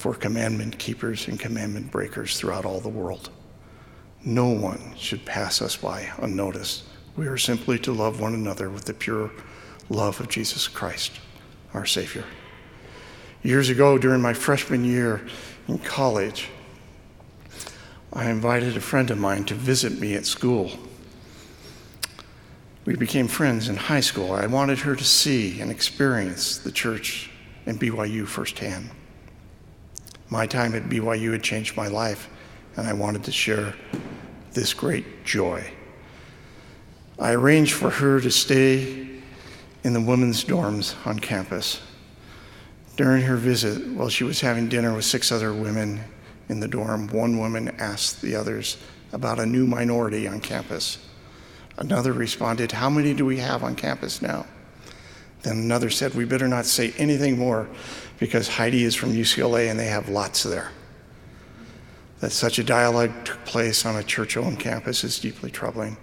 for 0.04 0.14
commandment 0.14 0.78
keepers 0.78 1.30
and 1.30 1.40
commandment 1.40 1.90
breakers 1.90 2.38
throughout 2.38 2.66
all 2.66 2.82
the 2.82 2.90
world. 2.90 3.30
No 4.26 4.50
one 4.50 4.94
should 4.98 5.24
pass 5.24 5.62
us 5.62 5.78
by 5.78 6.12
unnoticed. 6.18 6.84
We 7.16 7.28
are 7.28 7.38
simply 7.38 7.80
to 7.80 7.94
love 7.94 8.20
one 8.20 8.34
another 8.34 8.70
with 8.70 8.84
the 8.84 8.94
pure 8.94 9.32
love 9.88 10.20
of 10.20 10.28
Jesus 10.28 10.68
Christ, 10.68 11.22
our 11.74 11.86
Savior. 11.86 12.26
Years 13.44 13.70
ago, 13.70 13.98
during 13.98 14.22
my 14.22 14.34
freshman 14.34 14.84
year 14.84 15.26
in 15.70 15.78
college, 15.78 16.50
I 18.12 18.30
invited 18.30 18.76
a 18.76 18.82
friend 18.82 19.10
of 19.10 19.18
mine 19.18 19.46
to 19.46 19.54
visit 19.54 20.02
me 20.02 20.16
at 20.16 20.26
school. 20.26 20.72
We 22.84 22.98
became 22.98 23.30
friends 23.30 23.70
in 23.70 23.78
high 23.78 24.02
school. 24.02 24.34
I 24.34 24.48
wanted 24.48 24.80
her 24.80 24.98
to 24.98 25.04
see 25.06 25.62
and 25.62 25.72
experience 25.72 26.58
the 26.58 26.74
church 26.74 27.32
and 27.66 27.80
BYU 27.80 28.28
firsthand. 28.28 28.90
My 30.34 30.48
time 30.48 30.74
at 30.74 30.90
BYU 30.90 31.34
had 31.34 31.44
changed 31.44 31.78
my 31.78 31.88
life, 31.88 32.28
and 32.76 32.88
I 32.88 32.94
wanted 32.94 33.24
to 33.26 33.32
share 33.32 33.76
this 34.54 34.74
great 34.74 35.24
joy. 35.24 35.72
I 37.20 37.34
arranged 37.34 37.74
for 37.74 37.92
her 37.92 38.20
to 38.20 38.32
stay 38.32 39.10
in 39.84 39.94
the 39.94 40.02
women's 40.02 40.44
dorms 40.44 40.96
on 41.06 41.20
campus. 41.20 41.82
During 42.98 43.22
her 43.26 43.36
visit, 43.36 43.88
while 43.90 44.10
she 44.10 44.24
was 44.24 44.42
having 44.42 44.70
dinner 44.70 44.96
with 44.96 45.06
six 45.06 45.32
other 45.32 45.54
women 45.54 46.04
in 46.50 46.60
the 46.60 46.68
dorm, 46.68 47.10
one 47.10 47.38
woman 47.38 47.70
asked 47.78 48.24
the 48.24 48.36
others 48.36 48.78
about 49.12 49.40
a 49.40 49.46
new 49.46 49.68
minority 49.68 50.28
on 50.28 50.40
campus. 50.40 50.98
Another 51.78 52.12
responded, 52.12 52.72
How 52.72 52.90
many 52.90 53.14
do 53.14 53.24
we 53.24 53.38
have 53.38 53.64
on 53.64 53.76
campus 53.76 54.20
now? 54.20 54.48
Then 55.44 55.58
another 55.58 55.92
said, 55.92 56.16
We 56.16 56.26
better 56.26 56.48
not 56.48 56.66
say 56.66 56.92
anything 56.98 57.38
more 57.38 57.68
because 58.24 58.48
Heidi 58.48 58.86
is 58.86 58.96
from 58.96 59.12
UCLA 59.12 59.70
and 59.70 59.78
they 59.78 59.88
have 59.88 60.08
lots 60.08 60.44
there. 60.44 60.72
That 62.22 62.32
such 62.32 62.58
a 62.58 62.64
dialogue 62.64 63.26
took 63.26 63.44
place 63.44 63.86
on 63.86 63.98
a 63.98 64.04
church 64.04 64.38
owned 64.38 64.62
campus 64.62 65.04
is 65.04 65.20
deeply 65.20 65.52
troubling. 65.52 65.98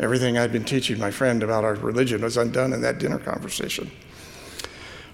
Everything 0.00 0.36
I'd 0.36 0.50
been 0.50 0.64
teaching 0.64 0.98
my 0.98 1.12
friend 1.12 1.44
about 1.44 1.62
our 1.62 1.76
religion 1.76 2.22
was 2.22 2.36
undone 2.36 2.72
in 2.72 2.80
that 2.80 2.98
dinner 2.98 3.20
conversation. 3.20 3.88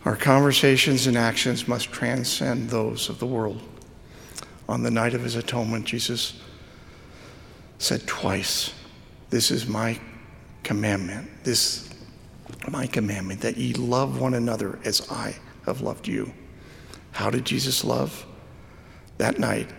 Our 0.07 0.17
conversations 0.17 1.07
and 1.07 1.19
actions 1.19 1.69
must 1.69 1.93
transcend 1.93 2.71
those 2.71 3.11
of 3.11 3.19
the 3.19 3.27
world. 3.27 3.61
On 4.67 4.83
the 4.83 4.91
night 4.91 5.13
of 5.13 5.23
his 5.23 5.37
atonement, 5.37 5.85
Jesus 5.85 6.41
said 7.77 8.07
twice, 8.07 8.73
This 9.29 9.51
is 9.51 9.67
my 9.67 10.01
commandment. 10.63 11.29
This 11.45 11.91
my 12.71 12.87
commandment 12.87 13.43
that 13.43 13.59
ye 13.59 13.75
love 13.75 14.23
one 14.23 14.33
another 14.33 14.79
as 14.87 15.07
I 15.11 15.37
have 15.67 15.83
loved 15.83 16.09
you. 16.09 16.33
How 17.17 17.31
did 17.31 17.47
Jesus 17.47 17.83
love? 17.83 18.27
That 19.17 19.39
night, 19.39 19.71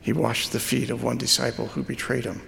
he 0.00 0.12
washed 0.12 0.52
the 0.52 0.60
feet 0.60 0.90
of 0.90 1.02
one 1.02 1.18
disciple 1.18 1.66
who 1.66 1.82
betrayed 1.82 2.24
him, 2.24 2.42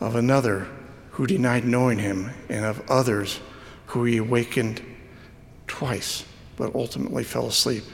of 0.00 0.16
another 0.16 0.68
who 1.12 1.26
denied 1.26 1.64
knowing 1.64 1.98
him, 1.98 2.30
and 2.50 2.66
of 2.66 2.82
others 2.90 3.40
who 3.86 4.04
he 4.04 4.18
awakened 4.18 4.82
twice, 5.66 6.26
but 6.56 6.74
ultimately 6.74 7.24
fell 7.24 7.46
asleep 7.46 7.84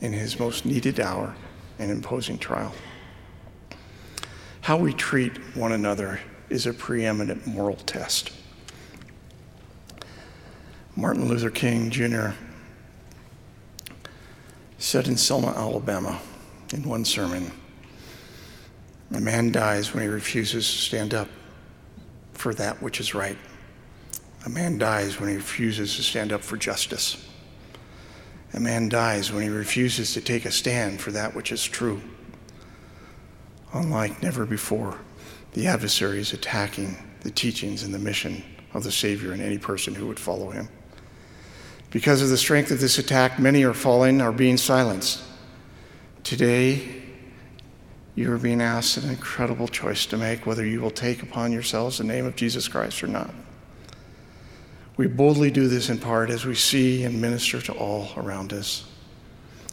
in 0.00 0.12
his 0.12 0.40
most 0.40 0.66
needed 0.66 0.98
hour 0.98 1.36
and 1.78 1.88
imposing 1.88 2.36
trial. 2.36 2.74
How 4.62 4.76
we 4.76 4.92
treat 4.92 5.36
one 5.54 5.70
another 5.70 6.18
is 6.50 6.66
a 6.66 6.72
preeminent 6.72 7.46
moral 7.46 7.76
test. 7.76 8.32
Martin 10.96 11.28
Luther 11.28 11.50
King 11.50 11.88
Jr. 11.88 12.30
said 14.82 15.06
in 15.06 15.16
Selma, 15.16 15.54
Alabama, 15.56 16.20
in 16.74 16.82
one 16.82 17.04
sermon, 17.04 17.52
a 19.12 19.20
man 19.20 19.52
dies 19.52 19.94
when 19.94 20.02
he 20.02 20.08
refuses 20.08 20.68
to 20.68 20.76
stand 20.76 21.14
up 21.14 21.28
for 22.32 22.52
that 22.52 22.82
which 22.82 22.98
is 22.98 23.14
right. 23.14 23.38
A 24.44 24.48
man 24.48 24.78
dies 24.78 25.20
when 25.20 25.28
he 25.28 25.36
refuses 25.36 25.94
to 25.94 26.02
stand 26.02 26.32
up 26.32 26.42
for 26.42 26.56
justice. 26.56 27.28
A 28.54 28.60
man 28.60 28.88
dies 28.88 29.30
when 29.30 29.44
he 29.44 29.48
refuses 29.50 30.14
to 30.14 30.20
take 30.20 30.46
a 30.46 30.50
stand 30.50 31.00
for 31.00 31.12
that 31.12 31.32
which 31.32 31.52
is 31.52 31.64
true. 31.64 32.02
Unlike 33.72 34.20
never 34.20 34.44
before, 34.44 34.98
the 35.52 35.68
adversary 35.68 36.18
is 36.18 36.32
attacking 36.32 36.96
the 37.20 37.30
teachings 37.30 37.84
and 37.84 37.94
the 37.94 38.00
mission 38.00 38.42
of 38.74 38.82
the 38.82 38.90
Savior 38.90 39.30
and 39.30 39.40
any 39.40 39.58
person 39.58 39.94
who 39.94 40.08
would 40.08 40.18
follow 40.18 40.50
him. 40.50 40.68
Because 41.92 42.22
of 42.22 42.30
the 42.30 42.38
strength 42.38 42.70
of 42.70 42.80
this 42.80 42.98
attack, 42.98 43.38
many 43.38 43.64
are 43.64 43.74
falling, 43.74 44.22
are 44.22 44.32
being 44.32 44.56
silenced. 44.56 45.22
Today, 46.24 47.02
you 48.14 48.32
are 48.32 48.38
being 48.38 48.62
asked 48.62 48.96
an 48.96 49.10
incredible 49.10 49.68
choice 49.68 50.06
to 50.06 50.16
make 50.16 50.46
whether 50.46 50.64
you 50.64 50.80
will 50.80 50.90
take 50.90 51.22
upon 51.22 51.52
yourselves 51.52 51.98
the 51.98 52.04
name 52.04 52.24
of 52.24 52.34
Jesus 52.34 52.66
Christ 52.66 53.02
or 53.02 53.08
not. 53.08 53.30
We 54.96 55.06
boldly 55.06 55.50
do 55.50 55.68
this 55.68 55.90
in 55.90 55.98
part 55.98 56.30
as 56.30 56.46
we 56.46 56.54
see 56.54 57.04
and 57.04 57.20
minister 57.20 57.60
to 57.62 57.72
all 57.72 58.08
around 58.16 58.52
us. 58.54 58.86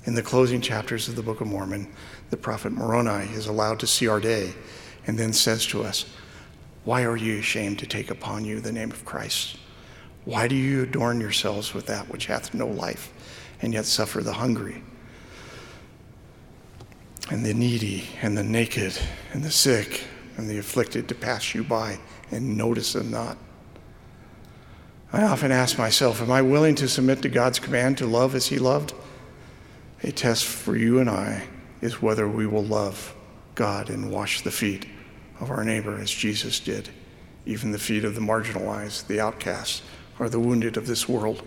In 0.06 0.14
the 0.14 0.24
closing 0.24 0.60
chapters 0.60 1.08
of 1.08 1.16
the 1.16 1.24
Book 1.24 1.40
of 1.40 1.48
Mormon, 1.48 1.88
the 2.32 2.38
prophet 2.38 2.72
Moroni 2.72 3.32
is 3.34 3.48
allowed 3.48 3.80
to 3.80 3.88
see 3.88 4.08
our 4.08 4.20
day 4.20 4.54
and 5.08 5.18
then 5.18 5.32
says 5.32 5.66
to 5.68 5.84
us, 5.84 6.06
Why 6.84 7.04
are 7.04 7.18
you 7.18 7.40
ashamed 7.40 7.80
to 7.80 7.88
take 7.88 8.12
upon 8.12 8.44
you 8.44 8.60
the 8.60 8.72
name 8.72 8.92
of 8.92 9.06
Christ? 9.06 9.58
Why 10.26 10.48
do 10.48 10.56
you 10.56 10.84
adorn 10.84 11.20
yourselves 11.20 11.74
with 11.74 11.86
that 11.88 12.10
which 12.10 12.28
hath 12.28 12.54
no 12.54 12.68
life 12.68 13.12
and 13.62 13.74
yet 13.74 13.86
suffer 13.86 14.22
the 14.22 14.34
hungry 14.34 14.84
and 17.30 17.46
the 17.46 17.54
needy 17.54 18.06
and 18.22 18.38
the 18.38 18.44
naked 18.44 18.98
and 19.34 19.44
the 19.44 19.52
sick 19.52 20.06
and 20.38 20.50
the 20.50 20.58
afflicted 20.58 21.08
to 21.10 21.16
pass 21.16 21.54
you 21.54 21.64
by 21.64 22.00
and 22.32 22.58
notice 22.58 22.94
them 22.94 23.12
not? 23.12 23.38
I 25.12 25.24
often 25.24 25.52
ask 25.52 25.78
myself, 25.78 26.22
am 26.22 26.32
I 26.32 26.42
willing 26.42 26.76
to 26.76 26.88
submit 26.88 27.24
to 27.24 27.30
God's 27.30 27.60
command 27.60 27.98
to 27.98 28.06
love 28.06 28.36
as 28.36 28.48
He 28.48 28.60
loved? 28.60 28.94
A 30.04 30.12
test 30.12 30.46
for 30.46 30.76
you 30.76 31.00
and 31.00 31.10
I 31.10 31.48
is 31.82 32.02
whether 32.02 32.28
we 32.28 32.46
will 32.46 32.64
love 32.64 33.16
God 33.56 33.90
and 33.90 34.12
wash 34.12 34.42
the 34.42 34.52
feet 34.52 34.86
of 35.40 35.50
our 35.50 35.64
neighbor 35.64 35.98
as 35.98 36.12
Jesus 36.12 36.60
did, 36.60 36.90
even 37.46 37.72
the 37.72 37.80
feet 37.80 38.06
of 38.06 38.16
the 38.16 38.22
marginalized, 38.22 39.08
the 39.08 39.20
outcast, 39.20 39.82
or 40.20 40.30
the 40.30 40.40
wounded 40.40 40.78
of 40.78 40.86
this 40.86 41.08
world, 41.08 41.42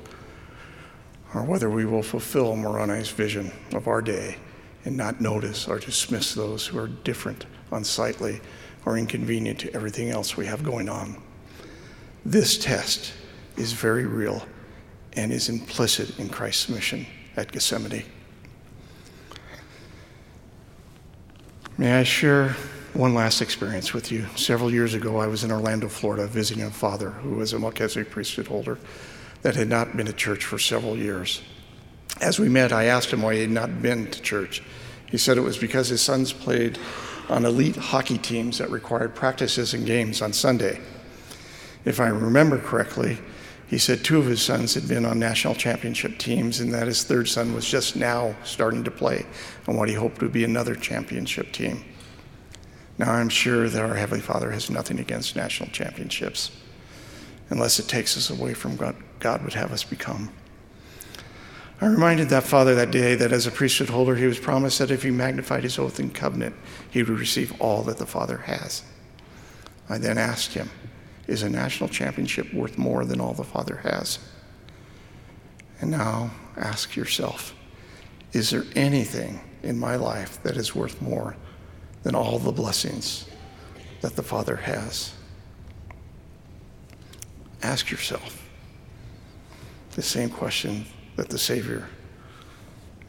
or 1.34 1.44
whether 1.44 1.70
we 1.70 1.84
will 1.84 2.02
fulfill 2.02 2.56
Moroni's 2.56 3.10
vision 3.10 3.52
of 3.72 3.86
our 3.86 4.02
day 4.02 4.36
and 4.84 4.96
not 4.96 5.20
notice 5.20 5.68
or 5.68 5.78
dismiss 5.78 6.34
those 6.34 6.66
who 6.66 6.78
are 6.78 6.88
different, 6.88 7.46
unsightly, 7.70 8.40
or 8.84 8.98
inconvenient 8.98 9.60
to 9.60 9.72
everything 9.74 10.10
else 10.10 10.36
we 10.36 10.46
have 10.46 10.64
going 10.64 10.88
on. 10.88 11.22
This 12.24 12.58
test 12.58 13.12
is 13.56 13.72
very 13.72 14.06
real 14.06 14.44
and 15.14 15.32
is 15.32 15.48
implicit 15.48 16.18
in 16.18 16.28
Christ's 16.28 16.68
mission 16.68 17.06
at 17.36 17.52
Gethsemane. 17.52 18.04
May 21.78 21.98
I 21.98 22.02
share 22.02 22.56
one 22.94 23.14
last 23.14 23.40
experience 23.40 23.94
with 23.94 24.12
you? 24.12 24.26
Several 24.36 24.70
years 24.70 24.94
ago, 24.94 25.18
I 25.18 25.26
was 25.26 25.44
in 25.44 25.50
Orlando, 25.50 25.88
Florida, 25.88 26.26
visiting 26.26 26.64
a 26.64 26.70
father 26.70 27.10
who 27.10 27.36
was 27.36 27.52
a 27.52 27.58
Melchizedek 27.58 28.10
priesthood 28.10 28.48
holder 28.48 28.78
that 29.42 29.56
had 29.56 29.68
not 29.68 29.96
been 29.96 30.06
to 30.06 30.12
church 30.12 30.44
for 30.44 30.58
several 30.58 30.96
years. 30.96 31.42
As 32.20 32.38
we 32.38 32.48
met, 32.48 32.72
I 32.72 32.84
asked 32.84 33.10
him 33.10 33.22
why 33.22 33.34
he 33.34 33.40
had 33.40 33.50
not 33.50 33.80
been 33.80 34.10
to 34.10 34.20
church. 34.20 34.62
He 35.10 35.18
said 35.18 35.38
it 35.38 35.42
was 35.42 35.58
because 35.58 35.88
his 35.88 36.02
sons 36.02 36.32
played 36.32 36.78
on 37.28 37.44
elite 37.44 37.76
hockey 37.76 38.18
teams 38.18 38.58
that 38.58 38.70
required 38.70 39.14
practices 39.14 39.74
and 39.74 39.86
games 39.86 40.20
on 40.20 40.32
Sunday. 40.32 40.78
If 41.84 41.98
I 41.98 42.08
remember 42.08 42.58
correctly, 42.58 43.18
he 43.68 43.78
said 43.78 44.04
two 44.04 44.18
of 44.18 44.26
his 44.26 44.42
sons 44.42 44.74
had 44.74 44.86
been 44.86 45.06
on 45.06 45.18
national 45.18 45.54
championship 45.54 46.18
teams 46.18 46.60
and 46.60 46.74
that 46.74 46.86
his 46.86 47.04
third 47.04 47.26
son 47.26 47.54
was 47.54 47.66
just 47.66 47.96
now 47.96 48.36
starting 48.44 48.84
to 48.84 48.90
play 48.90 49.24
on 49.66 49.76
what 49.76 49.88
he 49.88 49.94
hoped 49.94 50.20
would 50.20 50.32
be 50.32 50.44
another 50.44 50.74
championship 50.74 51.52
team. 51.52 51.82
Now, 53.02 53.14
I'm 53.14 53.30
sure 53.30 53.68
that 53.68 53.82
our 53.82 53.96
Heavenly 53.96 54.22
Father 54.22 54.52
has 54.52 54.70
nothing 54.70 55.00
against 55.00 55.34
national 55.34 55.70
championships 55.70 56.52
unless 57.50 57.80
it 57.80 57.88
takes 57.88 58.16
us 58.16 58.30
away 58.30 58.54
from 58.54 58.76
what 58.76 58.94
God 59.18 59.42
would 59.42 59.54
have 59.54 59.72
us 59.72 59.82
become. 59.82 60.30
I 61.80 61.86
reminded 61.86 62.28
that 62.28 62.44
father 62.44 62.76
that 62.76 62.92
day 62.92 63.16
that 63.16 63.32
as 63.32 63.44
a 63.44 63.50
priesthood 63.50 63.88
holder, 63.88 64.14
he 64.14 64.26
was 64.26 64.38
promised 64.38 64.78
that 64.78 64.92
if 64.92 65.02
he 65.02 65.10
magnified 65.10 65.64
his 65.64 65.80
oath 65.80 65.98
and 65.98 66.14
covenant, 66.14 66.54
he 66.92 67.02
would 67.02 67.18
receive 67.18 67.60
all 67.60 67.82
that 67.82 67.98
the 67.98 68.06
Father 68.06 68.36
has. 68.36 68.84
I 69.88 69.98
then 69.98 70.16
asked 70.16 70.54
him, 70.54 70.70
is 71.26 71.42
a 71.42 71.50
national 71.50 71.88
championship 71.88 72.54
worth 72.54 72.78
more 72.78 73.04
than 73.04 73.20
all 73.20 73.34
the 73.34 73.42
Father 73.42 73.78
has? 73.78 74.20
And 75.80 75.90
now 75.90 76.30
ask 76.56 76.94
yourself 76.94 77.52
is 78.32 78.50
there 78.50 78.64
anything 78.76 79.40
in 79.64 79.76
my 79.76 79.96
life 79.96 80.40
that 80.44 80.56
is 80.56 80.72
worth 80.72 81.02
more 81.02 81.34
than 82.02 82.14
all 82.14 82.38
the 82.38 82.52
blessings 82.52 83.26
that 84.00 84.16
the 84.16 84.22
Father 84.22 84.56
has? 84.56 85.12
Ask 87.62 87.90
yourself 87.90 88.42
the 89.92 90.02
same 90.02 90.30
question 90.30 90.86
that 91.16 91.28
the 91.28 91.38
Savior 91.38 91.88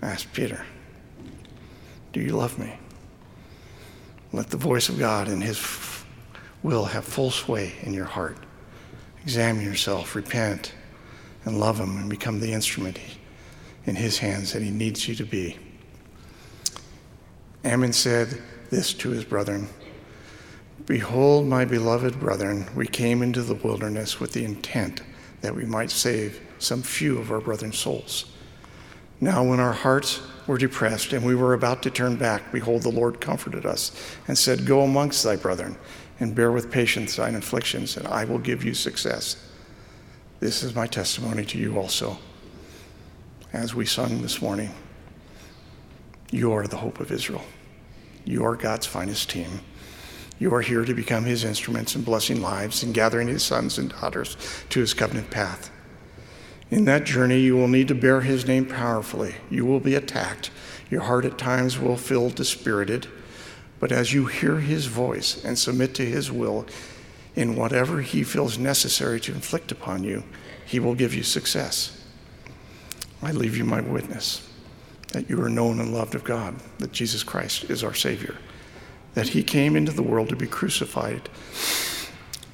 asked 0.01 0.33
Peter 0.33 0.65
Do 2.11 2.19
you 2.19 2.35
love 2.35 2.59
me? 2.59 2.77
Let 4.31 4.49
the 4.49 4.57
voice 4.57 4.89
of 4.89 4.99
God 4.99 5.27
and 5.27 5.43
his 5.43 5.57
will 6.63 6.85
have 6.85 7.03
full 7.03 7.29
sway 7.29 7.73
in 7.83 7.93
your 7.93 8.05
heart. 8.05 8.37
Examine 9.23 9.63
yourself, 9.63 10.15
repent, 10.15 10.73
and 11.45 11.59
love 11.59 11.79
Him 11.79 11.97
and 11.97 12.09
become 12.09 12.39
the 12.39 12.53
instrument 12.53 12.97
in 13.85 13.95
His 13.95 14.17
hands 14.17 14.53
that 14.53 14.61
He 14.61 14.71
needs 14.71 15.07
you 15.07 15.15
to 15.15 15.25
be. 15.25 15.57
Ammon 17.63 17.93
said 17.93 18.41
this 18.73 18.93
to 18.93 19.09
his 19.09 19.23
brethren 19.23 19.69
Behold, 20.85 21.47
my 21.47 21.63
beloved 21.63 22.19
brethren, 22.19 22.67
we 22.75 22.87
came 22.87 23.21
into 23.21 23.41
the 23.41 23.55
wilderness 23.55 24.19
with 24.19 24.33
the 24.33 24.43
intent 24.43 25.01
that 25.39 25.55
we 25.55 25.63
might 25.63 25.91
save 25.91 26.41
some 26.59 26.81
few 26.81 27.19
of 27.19 27.31
our 27.31 27.39
brethren's 27.39 27.77
souls. 27.77 28.25
Now, 29.21 29.45
when 29.45 29.61
our 29.61 29.71
hearts 29.71 30.19
were 30.45 30.57
depressed 30.57 31.13
and 31.13 31.25
we 31.25 31.35
were 31.35 31.53
about 31.53 31.83
to 31.83 31.89
turn 31.89 32.17
back, 32.17 32.51
behold, 32.51 32.81
the 32.81 32.89
Lord 32.89 33.21
comforted 33.21 33.65
us 33.65 33.93
and 34.27 34.37
said, 34.37 34.65
Go 34.65 34.81
amongst 34.81 35.23
thy 35.23 35.37
brethren 35.37 35.77
and 36.19 36.35
bear 36.35 36.51
with 36.51 36.69
patience 36.69 37.15
thine 37.15 37.35
afflictions, 37.35 37.95
and 37.95 38.05
I 38.07 38.25
will 38.25 38.39
give 38.39 38.65
you 38.65 38.73
success. 38.73 39.37
This 40.41 40.63
is 40.63 40.75
my 40.75 40.87
testimony 40.87 41.45
to 41.45 41.57
you 41.57 41.77
also. 41.77 42.17
As 43.53 43.73
we 43.73 43.85
sung 43.85 44.21
this 44.21 44.41
morning, 44.41 44.71
you 46.31 46.51
are 46.51 46.67
the 46.67 46.77
hope 46.77 46.99
of 46.99 47.09
Israel. 47.09 47.43
You 48.25 48.45
are 48.45 48.55
God's 48.55 48.85
finest 48.85 49.29
team. 49.29 49.61
You 50.39 50.53
are 50.53 50.61
here 50.61 50.85
to 50.85 50.93
become 50.93 51.25
his 51.25 51.43
instruments 51.43 51.95
in 51.95 52.03
blessing 52.03 52.41
lives 52.41 52.83
and 52.83 52.93
gathering 52.93 53.27
his 53.27 53.43
sons 53.43 53.77
and 53.77 53.89
daughters 53.89 54.37
to 54.69 54.79
his 54.79 54.93
covenant 54.93 55.29
path. 55.29 55.69
In 56.71 56.85
that 56.85 57.03
journey, 57.03 57.39
you 57.39 57.55
will 57.55 57.67
need 57.67 57.87
to 57.89 57.95
bear 57.95 58.21
his 58.21 58.47
name 58.47 58.65
powerfully. 58.65 59.35
You 59.49 59.65
will 59.65 59.79
be 59.79 59.95
attacked. 59.95 60.49
Your 60.89 61.01
heart 61.01 61.25
at 61.25 61.37
times 61.37 61.77
will 61.77 61.97
feel 61.97 62.29
dispirited. 62.29 63.07
But 63.79 63.91
as 63.91 64.13
you 64.13 64.25
hear 64.25 64.59
his 64.59 64.85
voice 64.85 65.43
and 65.43 65.59
submit 65.59 65.93
to 65.95 66.05
his 66.05 66.31
will, 66.31 66.65
in 67.35 67.55
whatever 67.55 68.01
he 68.01 68.23
feels 68.23 68.57
necessary 68.57 69.19
to 69.21 69.33
inflict 69.33 69.71
upon 69.71 70.03
you, 70.03 70.23
he 70.65 70.79
will 70.79 70.95
give 70.95 71.13
you 71.13 71.23
success. 71.23 71.99
I 73.21 73.31
leave 73.31 73.57
you 73.57 73.65
my 73.65 73.81
witness 73.81 74.49
that 75.13 75.29
you 75.29 75.41
are 75.41 75.49
known 75.49 75.79
and 75.79 75.93
loved 75.93 76.15
of 76.15 76.23
God, 76.23 76.55
that 76.79 76.91
Jesus 76.91 77.23
Christ 77.23 77.69
is 77.69 77.83
our 77.83 77.93
Savior, 77.93 78.35
that 79.13 79.29
he 79.29 79.43
came 79.43 79.75
into 79.75 79.91
the 79.91 80.03
world 80.03 80.29
to 80.29 80.35
be 80.35 80.47
crucified 80.47 81.29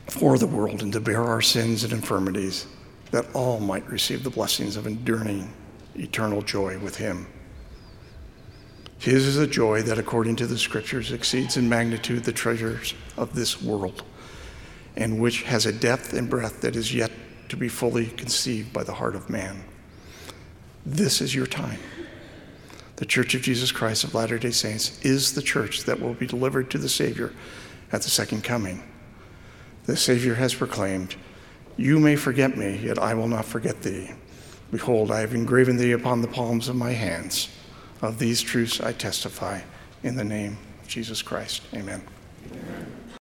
for 0.08 0.38
the 0.38 0.48
world 0.48 0.82
and 0.84 0.94
to 0.94 1.00
bear 1.00 1.24
our 1.24 1.42
sins 1.42 1.84
and 1.84 1.94
infirmities, 1.94 2.68
that 3.12 3.26
all 3.34 3.60
might 3.60 3.90
receive 3.90 4.24
the 4.24 4.30
blessings 4.30 4.76
of 4.76 4.86
enduring 4.86 5.52
eternal 5.96 6.42
joy 6.42 6.78
with 6.80 6.98
him. 6.98 7.28
His 8.98 9.26
is 9.26 9.38
a 9.38 9.48
joy 9.48 9.82
that, 9.84 9.98
according 9.98 10.36
to 10.38 10.48
the 10.48 10.58
scriptures, 10.58 11.14
exceeds 11.14 11.56
in 11.56 11.70
magnitude 11.70 12.26
the 12.26 12.34
treasures 12.34 12.94
of 13.16 13.34
this 13.34 13.62
world, 13.62 14.04
and 14.98 15.22
which 15.22 15.44
has 15.44 15.66
a 15.66 15.72
depth 15.72 16.12
and 16.12 16.30
breadth 16.30 16.60
that 16.62 16.76
is 16.76 16.94
yet 16.94 17.12
to 17.48 17.56
be 17.56 17.70
fully 17.70 18.08
conceived 18.08 18.74
by 18.74 18.84
the 18.84 18.96
heart 18.96 19.16
of 19.16 19.30
man. 19.30 19.64
This 20.86 21.22
is 21.22 21.34
your 21.34 21.48
time. 21.48 21.80
The 23.00 23.06
Church 23.06 23.34
of 23.34 23.42
Jesus 23.42 23.72
Christ 23.72 24.04
of 24.04 24.14
Latter 24.14 24.38
day 24.38 24.52
Saints 24.52 25.00
is 25.06 25.34
the 25.34 25.42
church 25.42 25.86
that 25.86 26.02
will 26.02 26.16
be 26.16 26.28
delivered 26.28 26.70
to 26.72 26.78
the 26.78 26.90
Savior 26.90 27.32
at 27.94 28.02
the 28.02 28.10
second 28.10 28.44
coming. 28.44 28.84
The 29.86 29.96
Savior 29.96 30.36
has 30.36 30.54
proclaimed, 30.54 31.16
You 31.78 31.98
may 31.98 32.18
forget 32.18 32.58
me, 32.58 32.76
yet 32.76 33.00
I 33.00 33.14
will 33.14 33.30
not 33.30 33.46
forget 33.46 33.84
thee. 33.84 34.12
Behold, 34.70 35.12
I 35.12 35.22
have 35.22 35.34
engraven 35.34 35.78
thee 35.78 35.94
upon 35.94 36.22
the 36.22 36.28
palms 36.28 36.68
of 36.68 36.76
my 36.76 36.92
hands. 36.92 37.48
Of 38.02 38.20
these 38.20 38.42
truths 38.42 38.82
I 38.82 38.92
testify 38.92 39.62
in 40.04 40.18
the 40.18 40.26
name 40.26 40.58
of 40.82 40.90
Jesus 40.90 41.22
Christ. 41.22 41.62
Amen. 41.74 42.02